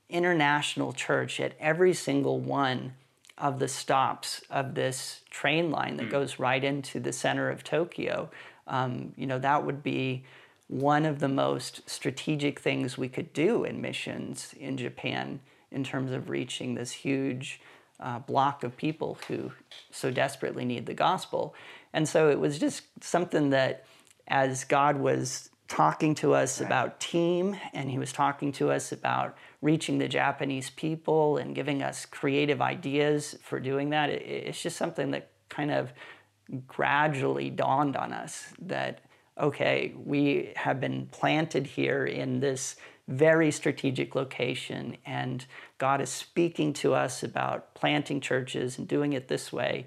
international 0.08 0.92
church 0.92 1.38
at 1.38 1.52
every 1.60 1.94
single 1.94 2.40
one 2.40 2.94
of 3.38 3.60
the 3.60 3.68
stops 3.68 4.42
of 4.50 4.74
this 4.74 5.20
train 5.30 5.70
line 5.70 5.96
that 5.96 6.08
mm. 6.08 6.10
goes 6.10 6.40
right 6.40 6.62
into 6.62 6.98
the 6.98 7.12
center 7.12 7.50
of 7.50 7.62
Tokyo. 7.62 8.28
Um, 8.66 9.12
you 9.16 9.26
know, 9.26 9.38
that 9.38 9.64
would 9.64 9.82
be 9.84 10.24
one 10.66 11.06
of 11.06 11.20
the 11.20 11.28
most 11.28 11.88
strategic 11.88 12.58
things 12.58 12.98
we 12.98 13.08
could 13.08 13.32
do 13.32 13.62
in 13.62 13.80
missions 13.80 14.54
in 14.58 14.76
Japan 14.76 15.38
in 15.70 15.84
terms 15.84 16.10
of 16.10 16.28
reaching 16.28 16.74
this 16.74 16.90
huge 16.90 17.60
uh, 18.00 18.18
block 18.18 18.64
of 18.64 18.76
people 18.76 19.18
who 19.28 19.52
so 19.92 20.10
desperately 20.10 20.64
need 20.64 20.86
the 20.86 20.94
gospel. 20.94 21.54
And 21.94 22.06
so 22.06 22.28
it 22.28 22.38
was 22.38 22.58
just 22.58 22.82
something 23.00 23.50
that, 23.50 23.86
as 24.28 24.64
God 24.64 24.98
was 24.98 25.48
talking 25.68 26.14
to 26.16 26.34
us 26.34 26.60
right. 26.60 26.66
about 26.66 27.00
team 27.00 27.56
and 27.72 27.90
he 27.90 27.98
was 27.98 28.12
talking 28.12 28.52
to 28.52 28.70
us 28.70 28.92
about 28.92 29.36
reaching 29.62 29.98
the 29.98 30.08
Japanese 30.08 30.68
people 30.70 31.38
and 31.38 31.54
giving 31.54 31.82
us 31.82 32.04
creative 32.04 32.60
ideas 32.60 33.36
for 33.42 33.58
doing 33.58 33.90
that. 33.90 34.10
It, 34.10 34.22
it's 34.22 34.62
just 34.62 34.76
something 34.76 35.12
that 35.12 35.30
kind 35.48 35.70
of 35.70 35.92
gradually 36.66 37.48
dawned 37.48 37.96
on 37.96 38.12
us 38.12 38.52
that, 38.60 39.00
okay, 39.38 39.94
we 39.96 40.52
have 40.56 40.80
been 40.80 41.06
planted 41.06 41.66
here 41.66 42.04
in 42.04 42.40
this 42.40 42.76
very 43.08 43.50
strategic 43.50 44.14
location, 44.14 44.96
and 45.04 45.44
God 45.76 46.00
is 46.00 46.08
speaking 46.08 46.72
to 46.74 46.94
us 46.94 47.22
about 47.22 47.74
planting 47.74 48.20
churches 48.20 48.78
and 48.78 48.88
doing 48.88 49.12
it 49.12 49.28
this 49.28 49.52
way. 49.52 49.86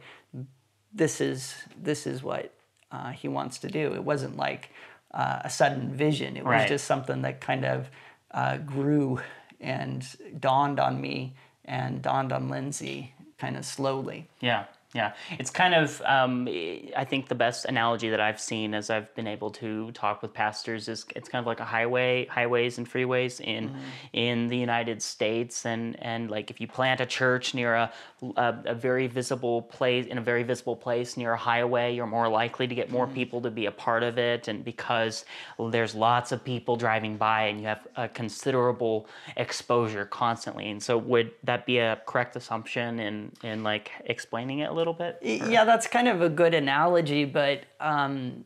This 0.98 1.22
is, 1.22 1.56
this 1.82 2.08
is 2.08 2.24
what 2.24 2.54
uh, 2.92 3.12
He 3.12 3.28
wants 3.28 3.60
to 3.60 3.68
do. 3.68 3.94
It 3.94 4.04
wasn't 4.04 4.36
like, 4.38 4.70
uh, 5.14 5.40
a 5.44 5.50
sudden 5.50 5.94
vision. 5.94 6.38
It 6.38 6.44
was 6.44 6.52
right. 6.52 6.68
just 6.68 6.86
something 6.86 7.22
that 7.22 7.42
kind 7.42 7.66
of 7.66 7.90
uh, 8.32 8.58
grew 8.58 9.20
and 9.60 10.06
dawned 10.40 10.80
on 10.80 11.00
me 11.02 11.34
and 11.66 12.02
dawned 12.02 12.32
on 12.32 12.50
Lindsay 12.50 13.14
kind 13.38 13.58
of 13.58 13.66
slowly. 13.66 14.28
Yeah. 14.40 14.66
Yeah, 14.96 15.14
it's 15.32 15.50
kind 15.50 15.76
of 15.76 16.02
um, 16.06 16.48
I 16.48 17.04
think 17.04 17.28
the 17.28 17.36
best 17.36 17.66
analogy 17.66 18.10
that 18.10 18.22
I've 18.22 18.40
seen 18.40 18.74
as 18.74 18.90
I've 18.90 19.14
been 19.16 19.28
able 19.28 19.52
to 19.52 19.92
talk 19.92 20.22
with 20.22 20.34
pastors 20.34 20.88
is 20.88 21.06
it's 21.14 21.28
kind 21.28 21.44
of 21.44 21.46
like 21.46 21.60
a 21.60 21.66
highway, 21.66 22.26
highways 22.28 22.78
and 22.78 22.90
freeways 22.90 23.42
in 23.42 23.70
mm-hmm. 23.70 23.80
in 24.14 24.48
the 24.48 24.56
United 24.56 25.02
States, 25.02 25.66
and 25.66 26.02
and 26.02 26.32
like 26.32 26.50
if 26.50 26.62
you 26.62 26.68
plant 26.68 27.02
a 27.02 27.06
church 27.06 27.54
near 27.54 27.76
a, 27.76 27.92
a, 28.38 28.56
a 28.68 28.74
very 28.74 29.08
visible 29.08 29.64
place 29.64 30.06
in 30.06 30.18
a 30.18 30.22
very 30.22 30.44
visible 30.44 30.78
place 30.78 31.18
near 31.18 31.34
a 31.34 31.38
highway, 31.38 31.94
you're 31.94 32.08
more 32.08 32.30
likely 32.30 32.66
to 32.66 32.74
get 32.74 32.90
more 32.90 33.08
mm-hmm. 33.08 33.16
people 33.16 33.42
to 33.42 33.52
be 33.52 33.66
a 33.66 33.72
part 33.72 34.04
of 34.04 34.18
it, 34.18 34.48
and 34.48 34.64
because 34.64 35.26
there's 35.70 35.96
lots 35.96 36.32
of 36.32 36.42
people 36.46 36.78
driving 36.78 37.18
by 37.18 37.48
and 37.48 37.60
you 37.60 37.68
have 37.68 37.86
a 37.98 38.08
considerable 38.08 39.06
exposure 39.36 40.06
constantly, 40.06 40.70
and 40.70 40.82
so 40.82 40.98
would 40.98 41.32
that 41.44 41.66
be 41.66 41.78
a 41.78 42.02
correct 42.08 42.38
assumption 42.38 43.02
in 43.02 43.34
in 43.44 43.64
like 43.64 43.92
explaining 44.06 44.60
it? 44.60 44.77
Little 44.78 44.94
bit? 44.94 45.18
Or? 45.22 45.50
Yeah, 45.50 45.66
that's 45.66 45.88
kind 45.88 46.08
of 46.08 46.22
a 46.22 46.30
good 46.30 46.54
analogy, 46.54 47.26
but 47.26 47.64
um, 47.80 48.46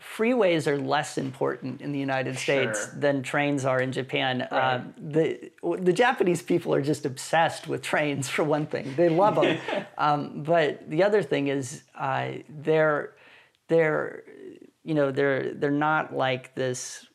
freeways 0.00 0.66
are 0.66 0.78
less 0.78 1.16
important 1.16 1.80
in 1.80 1.92
the 1.92 1.98
United 1.98 2.38
States 2.38 2.84
sure. 2.84 3.00
than 3.00 3.22
trains 3.22 3.64
are 3.64 3.80
in 3.80 3.92
Japan. 3.92 4.46
Right. 4.50 4.74
Um, 4.74 4.94
the 4.98 5.50
the 5.80 5.92
Japanese 5.92 6.42
people 6.42 6.74
are 6.74 6.82
just 6.82 7.06
obsessed 7.06 7.68
with 7.68 7.82
trains 7.82 8.28
for 8.28 8.44
one 8.44 8.66
thing; 8.66 8.94
they 8.96 9.08
love 9.08 9.36
them. 9.36 9.58
um, 9.98 10.42
but 10.42 10.88
the 10.90 11.02
other 11.02 11.22
thing 11.22 11.48
is 11.48 11.82
uh, 11.98 12.32
they're 12.48 13.14
they're 13.68 14.24
you 14.84 14.94
know 14.94 15.10
they're 15.10 15.54
they're 15.54 15.70
not 15.70 16.14
like 16.14 16.54
this 16.54 17.06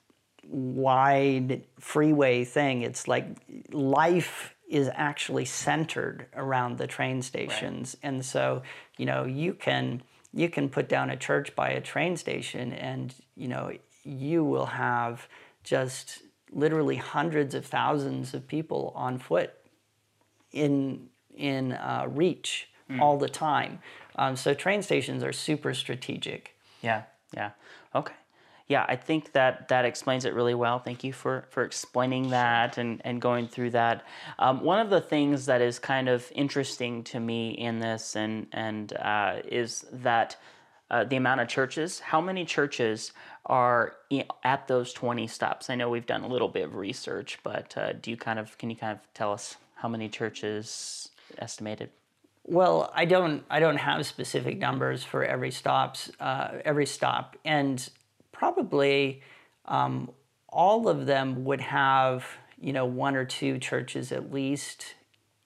wide 0.44 1.66
freeway 1.80 2.46
thing. 2.46 2.82
It's 2.82 3.08
like 3.08 3.28
life 3.72 4.56
is 4.68 4.90
actually 4.94 5.46
centered 5.46 6.28
around 6.36 6.78
the 6.78 6.88
train 6.88 7.22
stations. 7.22 7.96
Right. 8.04 8.10
And 8.10 8.26
so, 8.26 8.64
you 8.98 9.06
know, 9.06 9.26
you 9.26 9.54
can 9.54 10.04
you 10.34 10.50
can 10.50 10.70
put 10.70 10.90
down 10.90 11.10
a 11.10 11.18
church 11.18 11.56
by 11.56 11.70
a 11.70 11.82
train 11.82 12.18
station 12.18 12.74
and, 12.74 13.16
you 13.36 13.48
know, 13.48 13.72
you 14.04 14.44
will 14.44 14.66
have 14.66 15.28
just 15.64 16.20
literally 16.52 16.98
hundreds 16.98 17.56
of 17.56 17.66
thousands 17.66 18.34
of 18.34 18.48
people 18.48 18.92
on 18.96 19.18
foot 19.18 19.54
in 20.52 21.10
in 21.36 21.74
uh, 21.74 22.06
reach 22.10 22.70
mm. 22.90 23.00
all 23.00 23.18
the 23.18 23.30
time. 23.30 23.80
Um, 24.16 24.36
so 24.36 24.54
train 24.54 24.82
stations 24.82 25.24
are 25.24 25.34
super 25.34 25.74
strategic. 25.74 26.56
Yeah, 26.82 27.04
yeah. 27.34 27.52
Okay 27.96 28.14
yeah, 28.68 28.86
I 28.88 28.98
think 28.98 29.32
that 29.32 29.70
that 29.70 29.86
explains 29.86 30.26
it 30.26 30.34
really 30.34 30.54
well. 30.54 30.80
Thank 30.80 31.04
you 31.04 31.14
for, 31.14 31.46
for 31.50 31.64
explaining 31.64 32.32
that 32.32 32.78
and, 32.78 33.02
and 33.06 33.22
going 33.22 33.48
through 33.48 33.72
that. 33.72 34.06
Um, 34.40 34.62
one 34.62 34.80
of 34.80 34.90
the 34.90 35.00
things 35.00 35.46
that 35.46 35.62
is 35.62 35.80
kind 35.80 36.10
of 36.10 36.30
interesting 36.36 37.04
to 37.06 37.20
me 37.20 37.52
in 37.52 37.80
this 37.80 38.16
and, 38.18 38.48
and 38.52 38.92
uh, 38.94 39.38
is 39.46 39.86
that 39.94 40.36
uh, 40.92 41.06
the 41.06 41.16
amount 41.16 41.42
of 41.42 41.48
churches, 41.48 42.00
how 42.00 42.20
many 42.20 42.44
churches 42.44 43.14
are 43.46 43.96
at 44.44 44.68
those 44.68 44.92
20 44.92 45.28
stops? 45.28 45.70
I 45.70 45.76
know 45.76 45.90
we've 45.90 46.06
done 46.06 46.24
a 46.24 46.28
little 46.28 46.50
bit 46.50 46.66
of 46.66 46.76
research, 46.76 47.40
but 47.44 47.78
uh, 47.78 47.94
do 47.94 48.12
you 48.12 48.18
kind 48.18 48.40
of 48.40 48.58
can 48.58 48.70
you 48.70 48.76
kind 48.76 48.94
of 48.94 49.00
tell 49.14 49.32
us 49.32 49.56
how 49.76 49.88
many 49.88 50.10
churches 50.10 51.10
estimated? 51.38 51.90
Well, 52.46 52.92
I 52.96 53.04
don't 53.04 53.44
I 53.50 53.60
don't 53.60 53.78
have 53.78 54.06
specific 54.06 54.58
numbers 54.58 55.04
for 55.04 55.26
every 55.26 55.52
stops 55.52 56.10
uh, 56.22 56.60
every 56.64 56.86
stop, 56.86 57.36
and 57.44 57.90
probably 58.38 59.22
um, 59.66 60.12
all 60.50 60.88
of 60.88 61.06
them 61.06 61.44
would 61.46 61.62
have 61.62 62.26
you 62.60 62.74
know 62.74 62.86
one 62.86 63.16
or 63.16 63.26
two 63.26 63.58
churches 63.58 64.12
at 64.12 64.32
least 64.32 64.96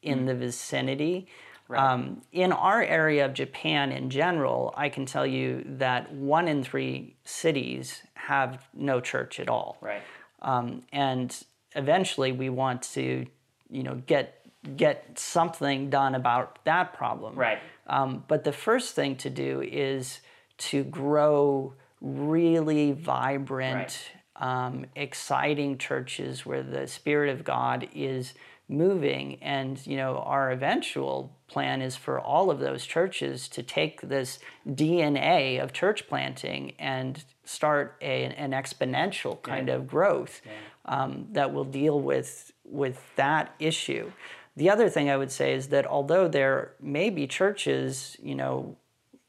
in 0.01 0.19
mm. 0.19 0.27
the 0.27 0.35
vicinity. 0.35 1.27
Right. 1.67 1.93
Um, 1.93 2.21
in 2.33 2.51
our 2.51 2.83
area 2.83 3.23
of 3.23 3.33
Japan 3.33 3.93
in 3.93 4.09
general, 4.09 4.73
I 4.75 4.89
can 4.89 5.05
tell 5.05 5.25
you 5.25 5.63
that 5.77 6.11
one 6.13 6.49
in 6.49 6.63
three 6.63 7.15
cities 7.23 8.01
have 8.15 8.67
no 8.73 8.99
church 8.99 9.39
at 9.39 9.47
all. 9.47 9.77
Right. 9.79 10.01
Um, 10.41 10.83
and 10.91 11.33
eventually, 11.75 12.33
we 12.33 12.49
want 12.49 12.81
to, 12.93 13.25
you 13.69 13.83
know, 13.83 13.95
get 14.05 14.41
get 14.75 15.17
something 15.17 15.89
done 15.89 16.15
about 16.15 16.59
that 16.65 16.93
problem. 16.93 17.35
Right. 17.35 17.59
Um, 17.87 18.23
but 18.27 18.43
the 18.43 18.51
first 18.51 18.93
thing 18.93 19.15
to 19.17 19.29
do 19.29 19.61
is 19.61 20.19
to 20.57 20.83
grow 20.83 21.73
really 22.01 22.91
vibrant, 22.91 24.11
right. 24.39 24.65
um, 24.65 24.85
exciting 24.95 25.77
churches 25.77 26.45
where 26.45 26.63
the 26.63 26.87
Spirit 26.87 27.29
of 27.29 27.43
God 27.43 27.87
is 27.93 28.33
moving. 28.67 29.37
And 29.41 29.85
you 29.85 29.97
know, 29.97 30.17
our 30.17 30.51
eventual 30.51 31.35
plan 31.47 31.81
is 31.81 31.95
for 31.95 32.19
all 32.19 32.49
of 32.49 32.59
those 32.59 32.85
churches 32.85 33.47
to 33.49 33.61
take 33.61 34.01
this 34.01 34.39
DNA 34.67 35.61
of 35.61 35.73
church 35.73 36.07
planting 36.07 36.73
and 36.79 37.23
start 37.43 37.97
a, 38.01 38.23
an 38.23 38.51
exponential 38.51 39.41
kind 39.41 39.67
yeah. 39.67 39.75
of 39.75 39.87
growth 39.87 40.41
yeah. 40.45 40.51
um, 40.85 41.27
that 41.31 41.53
will 41.53 41.65
deal 41.65 41.99
with 41.99 42.51
with 42.63 43.03
that 43.17 43.53
issue. 43.59 44.11
The 44.55 44.69
other 44.69 44.89
thing 44.89 45.09
I 45.09 45.17
would 45.17 45.31
say 45.31 45.53
is 45.53 45.67
that 45.67 45.85
although 45.85 46.27
there 46.27 46.73
may 46.79 47.09
be 47.09 47.27
churches, 47.27 48.17
you 48.21 48.35
know, 48.35 48.77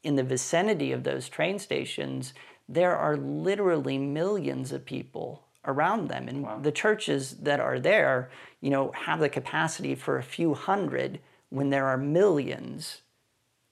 in 0.03 0.15
the 0.15 0.23
vicinity 0.23 0.91
of 0.91 1.03
those 1.03 1.29
train 1.29 1.59
stations, 1.59 2.33
there 2.67 2.95
are 2.95 3.17
literally 3.17 3.97
millions 3.97 4.71
of 4.71 4.85
people 4.85 5.43
around 5.65 6.09
them. 6.09 6.27
And 6.27 6.43
wow. 6.43 6.59
the 6.59 6.71
churches 6.71 7.31
that 7.41 7.59
are 7.59 7.79
there, 7.79 8.29
you 8.61 8.69
know, 8.69 8.91
have 8.91 9.19
the 9.19 9.29
capacity 9.29 9.95
for 9.95 10.17
a 10.17 10.23
few 10.23 10.53
hundred 10.53 11.19
when 11.49 11.69
there 11.69 11.85
are 11.85 11.97
millions 11.97 13.01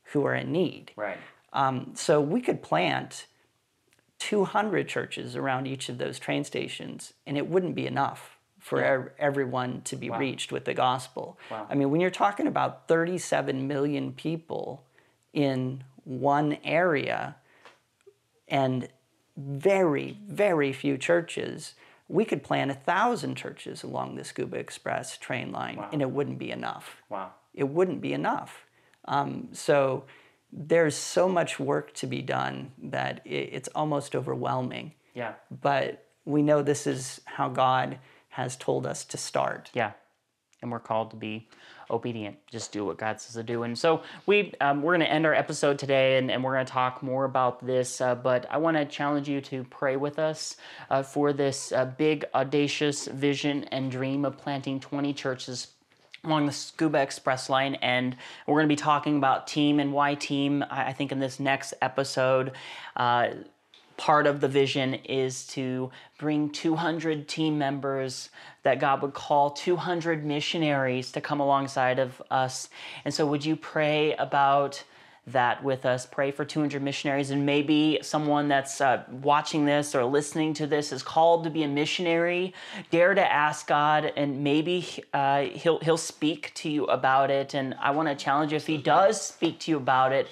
who 0.06 0.26
are 0.26 0.36
in 0.36 0.52
need. 0.52 0.92
Right. 0.96 1.18
Um, 1.54 1.92
so 1.96 2.22
we 2.22 2.42
could 2.42 2.62
plant 2.62 3.28
200 4.20 4.88
churches 4.88 5.36
around 5.36 5.68
each 5.68 5.90
of 5.90 5.98
those 5.98 6.20
train 6.20 6.44
stations, 6.44 7.14
and 7.26 7.38
it 7.38 7.48
wouldn't 7.48 7.76
be 7.76 7.88
enough 7.88 8.38
for 8.60 8.80
yeah. 8.80 9.04
everyone 9.18 9.82
to 9.82 9.96
be 9.96 10.10
wow. 10.10 10.20
reached 10.20 10.52
with 10.52 10.66
the 10.66 10.74
gospel. 10.74 11.38
Wow. 11.50 11.66
I 11.70 11.76
mean, 11.76 11.90
when 11.90 12.00
you're 12.00 12.12
talking 12.12 12.46
about 12.46 12.88
37 12.88 13.68
million 13.68 14.14
people 14.14 14.86
in 15.34 15.84
one 16.04 16.58
area 16.64 17.36
and 18.52 18.90
very, 19.38 20.20
very 20.28 20.74
few 20.74 20.98
churches, 20.98 21.74
we 22.08 22.26
could 22.26 22.44
plan 22.44 22.70
a 22.70 22.76
thousand 22.76 23.36
churches 23.36 23.82
along 23.82 24.16
the 24.16 24.22
Tsukuba 24.22 24.56
Express 24.56 25.18
train 25.18 25.52
line 25.52 25.78
wow. 25.78 25.90
and 25.92 26.02
it 26.02 26.12
wouldn't 26.12 26.38
be 26.38 26.52
enough. 26.52 26.98
Wow. 27.10 27.32
It 27.54 27.64
wouldn't 27.64 28.02
be 28.02 28.14
enough. 28.14 28.66
Um, 29.06 29.50
so 29.54 30.04
there's 30.52 30.96
so 30.96 31.30
much 31.30 31.60
work 31.60 31.94
to 31.96 32.08
be 32.08 32.22
done 32.22 32.74
that 32.84 33.22
it's 33.26 33.70
almost 33.70 34.16
overwhelming. 34.16 34.94
Yeah. 35.14 35.34
But 35.50 36.06
we 36.26 36.42
know 36.42 36.62
this 36.62 36.86
is 36.86 37.22
how 37.26 37.50
God 37.50 37.98
has 38.30 38.58
told 38.58 38.86
us 38.86 39.06
to 39.06 39.18
start. 39.18 39.72
Yeah. 39.74 39.92
And 40.62 40.72
we're 40.72 40.80
called 40.80 41.12
to 41.12 41.16
be 41.16 41.48
obedient. 41.90 42.38
Just 42.50 42.72
do 42.72 42.86
what 42.86 42.98
God 42.98 43.20
says 43.20 43.36
to 43.36 43.44
do. 43.44 43.64
And 43.64 43.78
so 43.78 44.04
we 44.26 44.54
um, 44.62 44.82
we're 44.82 44.94
going 44.94 45.06
to 45.06 45.12
end 45.12 45.26
our 45.26 45.34
episode 45.34 45.78
today, 45.78 46.18
and, 46.18 46.32
and 46.32 46.44
we're 46.44 46.54
going 46.54 46.66
to 46.66 46.72
talk 46.72 47.04
more 47.04 47.26
about 47.26 47.66
this. 47.66 48.02
Uh, 48.02 48.16
but 48.16 48.46
I 48.50 48.58
want 48.58 48.78
to 48.78 48.86
challenge 48.86 49.28
you 49.28 49.42
to 49.42 49.64
pray 49.66 49.98
with 49.98 50.18
us 50.20 50.58
uh, 50.90 51.04
for 51.04 51.34
this 51.34 51.72
uh, 51.72 51.86
big, 51.86 52.26
audacious 52.34 53.08
vision 53.08 53.66
and 53.66 53.92
dream 53.92 54.26
of 54.26 54.38
planting 54.38 54.80
20 54.80 55.14
churches 55.14 55.68
along 56.24 56.46
the 56.46 56.52
Tsukuba 56.52 57.02
Express 57.02 57.50
line, 57.50 57.76
and 57.76 58.16
we're 58.46 58.56
going 58.56 58.70
to 58.70 58.72
be 58.72 58.76
talking 58.76 59.18
about 59.18 59.48
team 59.48 59.80
and 59.80 59.92
why 59.92 60.16
team. 60.16 60.64
I 60.70 60.94
think 60.94 61.12
in 61.12 61.20
this 61.20 61.40
next 61.40 61.74
episode. 61.82 62.54
Part 64.02 64.26
of 64.26 64.42
the 64.42 64.48
vision 64.48 64.96
is 64.96 65.46
to 65.50 65.92
bring 66.18 66.50
200 66.50 67.28
team 67.28 67.60
members 67.60 68.32
that 68.64 68.80
God 68.80 69.04
would 69.04 69.14
call 69.14 69.52
200 69.52 70.26
missionaries 70.26 71.12
to 71.12 71.22
come 71.22 71.40
alongside 71.40 72.00
of 72.00 72.20
us. 72.32 72.70
And 73.06 73.14
so, 73.14 73.28
would 73.28 73.46
you 73.46 73.56
pray 73.56 74.16
about 74.16 74.84
that 75.28 75.64
with 75.64 75.86
us? 75.86 76.08
Pray 76.08 76.32
for 76.32 76.44
200 76.44 76.82
missionaries, 76.82 77.30
and 77.30 77.46
maybe 77.46 78.00
someone 78.02 78.48
that's 78.48 78.82
uh, 78.82 79.04
watching 79.22 79.66
this 79.66 79.94
or 79.94 80.04
listening 80.04 80.56
to 80.56 80.66
this 80.66 80.92
is 80.92 81.04
called 81.04 81.44
to 81.44 81.52
be 81.52 81.62
a 81.62 81.68
missionary. 81.68 82.56
Dare 82.90 83.14
to 83.14 83.32
ask 83.32 83.68
God, 83.68 84.12
and 84.18 84.44
maybe 84.44 84.84
uh, 85.14 85.44
he'll 85.44 85.78
he'll 85.78 85.96
speak 85.96 86.52
to 86.56 86.72
you 86.72 86.86
about 86.86 87.30
it. 87.30 87.54
And 87.54 87.76
I 87.80 87.92
want 87.92 88.10
to 88.10 88.16
challenge 88.16 88.52
you 88.52 88.56
if 88.56 88.66
He 88.66 88.78
does 88.78 89.22
speak 89.22 89.60
to 89.60 89.70
you 89.70 89.78
about 89.78 90.12
it 90.12 90.28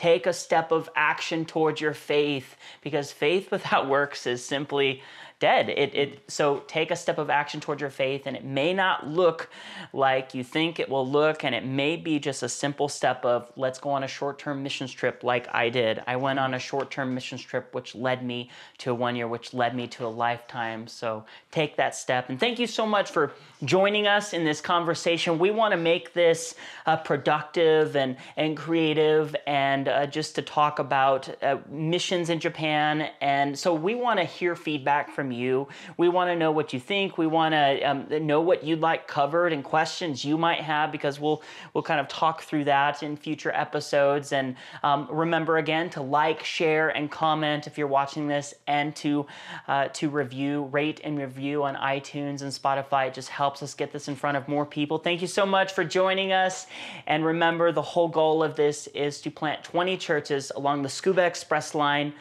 take 0.00 0.26
a 0.26 0.32
step 0.32 0.72
of 0.72 0.88
action 0.96 1.44
towards 1.44 1.78
your 1.78 1.92
faith 1.92 2.56
because 2.80 3.12
faith 3.12 3.50
without 3.50 3.86
works 3.86 4.26
is 4.26 4.42
simply 4.42 5.02
dead. 5.40 5.70
It, 5.70 5.94
it, 5.94 6.30
so 6.30 6.62
take 6.68 6.90
a 6.90 6.96
step 6.96 7.18
of 7.18 7.30
action 7.30 7.60
towards 7.60 7.80
your 7.80 7.90
faith, 7.90 8.26
and 8.26 8.36
it 8.36 8.44
may 8.44 8.72
not 8.72 9.08
look 9.08 9.48
like 9.92 10.34
you 10.34 10.44
think 10.44 10.78
it 10.78 10.88
will 10.88 11.08
look, 11.08 11.44
and 11.44 11.54
it 11.54 11.64
may 11.64 11.96
be 11.96 12.18
just 12.18 12.42
a 12.42 12.48
simple 12.48 12.88
step 12.88 13.24
of 13.24 13.50
let's 13.56 13.80
go 13.80 13.90
on 13.90 14.04
a 14.04 14.08
short 14.08 14.38
term 14.38 14.62
missions 14.62 14.92
trip 14.92 15.24
like 15.24 15.48
I 15.52 15.70
did. 15.70 16.02
I 16.06 16.16
went 16.16 16.38
on 16.38 16.54
a 16.54 16.58
short 16.58 16.90
term 16.90 17.14
missions 17.14 17.42
trip, 17.42 17.74
which 17.74 17.94
led 17.94 18.24
me 18.24 18.50
to 18.78 18.94
one 18.94 19.16
year, 19.16 19.26
which 19.26 19.54
led 19.54 19.74
me 19.74 19.88
to 19.88 20.06
a 20.06 20.08
lifetime. 20.08 20.86
So 20.86 21.24
take 21.50 21.76
that 21.76 21.94
step. 21.94 22.28
And 22.28 22.38
thank 22.38 22.58
you 22.58 22.66
so 22.66 22.86
much 22.86 23.10
for 23.10 23.32
joining 23.64 24.06
us 24.06 24.34
in 24.34 24.44
this 24.44 24.60
conversation. 24.60 25.38
We 25.38 25.50
want 25.50 25.72
to 25.72 25.78
make 25.78 26.12
this 26.12 26.54
uh, 26.84 26.96
productive 26.96 27.96
and, 27.96 28.16
and 28.36 28.56
creative 28.56 29.34
and 29.46 29.88
uh, 29.88 30.06
just 30.06 30.34
to 30.34 30.42
talk 30.42 30.78
about 30.78 31.28
uh, 31.42 31.58
missions 31.68 32.28
in 32.28 32.40
Japan. 32.40 33.10
And 33.22 33.58
so 33.58 33.72
we 33.72 33.94
want 33.94 34.18
to 34.18 34.24
hear 34.24 34.54
feedback 34.54 35.10
from 35.10 35.29
you. 35.32 35.68
We 35.96 36.08
want 36.08 36.30
to 36.30 36.36
know 36.36 36.50
what 36.50 36.72
you 36.72 36.80
think. 36.80 37.18
We 37.18 37.26
want 37.26 37.52
to 37.52 37.82
um, 37.82 38.26
know 38.26 38.40
what 38.40 38.64
you'd 38.64 38.80
like 38.80 39.06
covered 39.06 39.52
and 39.52 39.64
questions 39.64 40.24
you 40.24 40.36
might 40.38 40.60
have 40.60 40.92
because 40.92 41.20
we'll 41.20 41.42
we'll 41.74 41.82
kind 41.82 42.00
of 42.00 42.08
talk 42.08 42.42
through 42.42 42.64
that 42.64 43.02
in 43.02 43.16
future 43.16 43.52
episodes. 43.54 44.32
And 44.32 44.56
um, 44.82 45.08
remember 45.10 45.58
again 45.58 45.90
to 45.90 46.02
like, 46.02 46.44
share, 46.44 46.88
and 46.88 47.10
comment 47.10 47.66
if 47.66 47.78
you're 47.78 47.86
watching 47.86 48.28
this, 48.28 48.54
and 48.66 48.94
to 48.96 49.26
uh, 49.68 49.88
to 49.88 50.08
review, 50.08 50.64
rate, 50.64 51.00
and 51.04 51.18
review 51.18 51.62
on 51.62 51.74
iTunes 51.76 52.42
and 52.42 52.52
Spotify. 52.52 53.08
It 53.08 53.14
just 53.14 53.28
helps 53.28 53.62
us 53.62 53.74
get 53.74 53.92
this 53.92 54.08
in 54.08 54.16
front 54.16 54.36
of 54.36 54.48
more 54.48 54.66
people. 54.66 54.98
Thank 54.98 55.22
you 55.22 55.28
so 55.28 55.46
much 55.46 55.72
for 55.72 55.84
joining 55.84 56.32
us. 56.32 56.66
And 57.06 57.24
remember, 57.24 57.72
the 57.72 57.82
whole 57.82 58.08
goal 58.08 58.42
of 58.42 58.56
this 58.56 58.86
is 58.88 59.20
to 59.22 59.30
plant 59.30 59.64
20 59.64 59.96
churches 59.96 60.52
along 60.54 60.82
the 60.82 60.88
Tsukuba 60.88 61.26
Express 61.26 61.74
line 61.74 62.12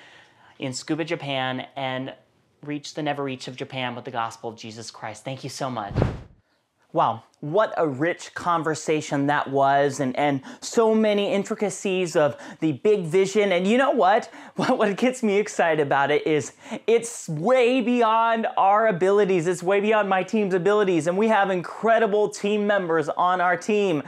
in 0.59 0.71
Tsukuba, 0.71 1.05
Japan, 1.05 1.67
and 1.75 2.13
reach 2.63 2.93
the 2.93 3.03
never 3.03 3.23
reach 3.23 3.47
of 3.47 3.55
Japan 3.55 3.95
with 3.95 4.05
the 4.05 4.11
gospel 4.11 4.49
of 4.49 4.55
Jesus 4.55 4.91
Christ. 4.91 5.23
Thank 5.23 5.43
you 5.43 5.49
so 5.49 5.69
much. 5.69 5.93
Wow, 6.91 7.21
what 7.41 7.71
a 7.77 7.87
rich 7.87 8.33
conversation 8.33 9.27
that 9.27 9.51
was, 9.51 9.99
and, 9.99 10.15
and 10.17 10.41
so 10.59 10.95
many 10.95 11.31
intricacies 11.31 12.15
of 12.15 12.35
the 12.61 12.71
big 12.71 13.03
vision. 13.03 13.51
And 13.51 13.67
you 13.67 13.77
know 13.77 13.91
what? 13.91 14.25
what? 14.55 14.75
What 14.79 14.97
gets 14.97 15.21
me 15.21 15.37
excited 15.37 15.85
about 15.85 16.09
it 16.09 16.25
is 16.25 16.53
it's 16.87 17.29
way 17.29 17.81
beyond 17.81 18.47
our 18.57 18.87
abilities, 18.87 19.45
it's 19.45 19.61
way 19.61 19.79
beyond 19.79 20.09
my 20.09 20.23
team's 20.23 20.55
abilities, 20.55 21.05
and 21.05 21.15
we 21.15 21.27
have 21.27 21.51
incredible 21.51 22.27
team 22.27 22.65
members 22.65 23.07
on 23.09 23.39
our 23.39 23.55
team 23.55 24.01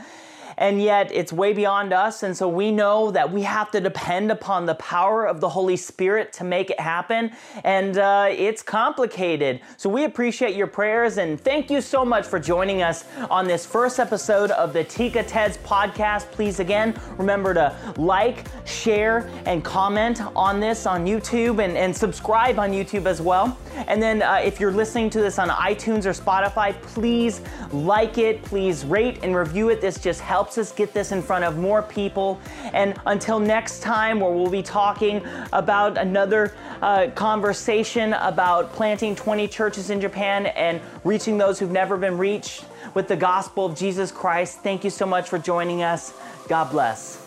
and 0.61 0.79
yet 0.79 1.11
it's 1.11 1.33
way 1.33 1.53
beyond 1.53 1.91
us. 1.91 2.21
And 2.21 2.37
so 2.37 2.47
we 2.47 2.71
know 2.71 3.09
that 3.09 3.31
we 3.31 3.41
have 3.41 3.71
to 3.71 3.81
depend 3.81 4.31
upon 4.31 4.67
the 4.67 4.75
power 4.75 5.25
of 5.25 5.41
the 5.41 5.49
Holy 5.49 5.75
Spirit 5.75 6.31
to 6.33 6.43
make 6.43 6.69
it 6.69 6.79
happen. 6.79 7.31
And 7.63 7.97
uh, 7.97 8.27
it's 8.29 8.61
complicated. 8.61 9.61
So 9.77 9.89
we 9.89 10.03
appreciate 10.03 10.55
your 10.55 10.67
prayers 10.67 11.17
and 11.17 11.41
thank 11.41 11.71
you 11.71 11.81
so 11.81 12.05
much 12.05 12.27
for 12.27 12.39
joining 12.39 12.83
us 12.83 13.05
on 13.31 13.47
this 13.47 13.65
first 13.65 13.99
episode 13.99 14.51
of 14.51 14.71
the 14.71 14.83
Tika 14.83 15.23
TEDS 15.23 15.57
podcast. 15.57 16.29
Please, 16.31 16.59
again, 16.59 16.93
remember 17.17 17.55
to 17.55 17.75
like, 17.97 18.45
share, 18.65 19.27
and 19.47 19.63
comment 19.63 20.21
on 20.35 20.59
this 20.59 20.85
on 20.85 21.07
YouTube 21.07 21.63
and, 21.63 21.75
and 21.75 21.95
subscribe 21.95 22.59
on 22.59 22.71
YouTube 22.71 23.07
as 23.07 23.19
well. 23.19 23.57
And 23.87 23.99
then 24.01 24.21
uh, 24.21 24.35
if 24.43 24.59
you're 24.59 24.71
listening 24.71 25.09
to 25.11 25.21
this 25.21 25.39
on 25.39 25.49
iTunes 25.49 26.05
or 26.05 26.11
Spotify, 26.11 26.79
please 26.83 27.41
like 27.71 28.19
it, 28.19 28.43
please 28.43 28.85
rate 28.85 29.17
and 29.23 29.35
review 29.35 29.69
it. 29.69 29.81
This 29.81 29.97
just 29.99 30.21
helps 30.21 30.50
helps 30.51 30.69
us 30.69 30.75
get 30.75 30.93
this 30.93 31.13
in 31.13 31.21
front 31.21 31.45
of 31.45 31.57
more 31.57 31.81
people. 31.81 32.37
And 32.73 32.99
until 33.05 33.39
next 33.39 33.81
time, 33.81 34.19
where 34.19 34.33
we'll 34.33 34.49
be 34.49 34.61
talking 34.61 35.25
about 35.53 35.97
another 35.97 36.53
uh, 36.81 37.07
conversation 37.15 38.11
about 38.13 38.73
planting 38.73 39.15
20 39.15 39.47
churches 39.47 39.89
in 39.89 40.01
Japan 40.01 40.47
and 40.47 40.81
reaching 41.05 41.37
those 41.37 41.57
who've 41.57 41.71
never 41.71 41.95
been 41.95 42.17
reached 42.17 42.65
with 42.95 43.07
the 43.07 43.15
gospel 43.15 43.65
of 43.65 43.77
Jesus 43.77 44.11
Christ. 44.11 44.59
Thank 44.59 44.83
you 44.83 44.89
so 44.89 45.05
much 45.05 45.29
for 45.29 45.39
joining 45.39 45.83
us. 45.83 46.13
God 46.49 46.69
bless. 46.69 47.20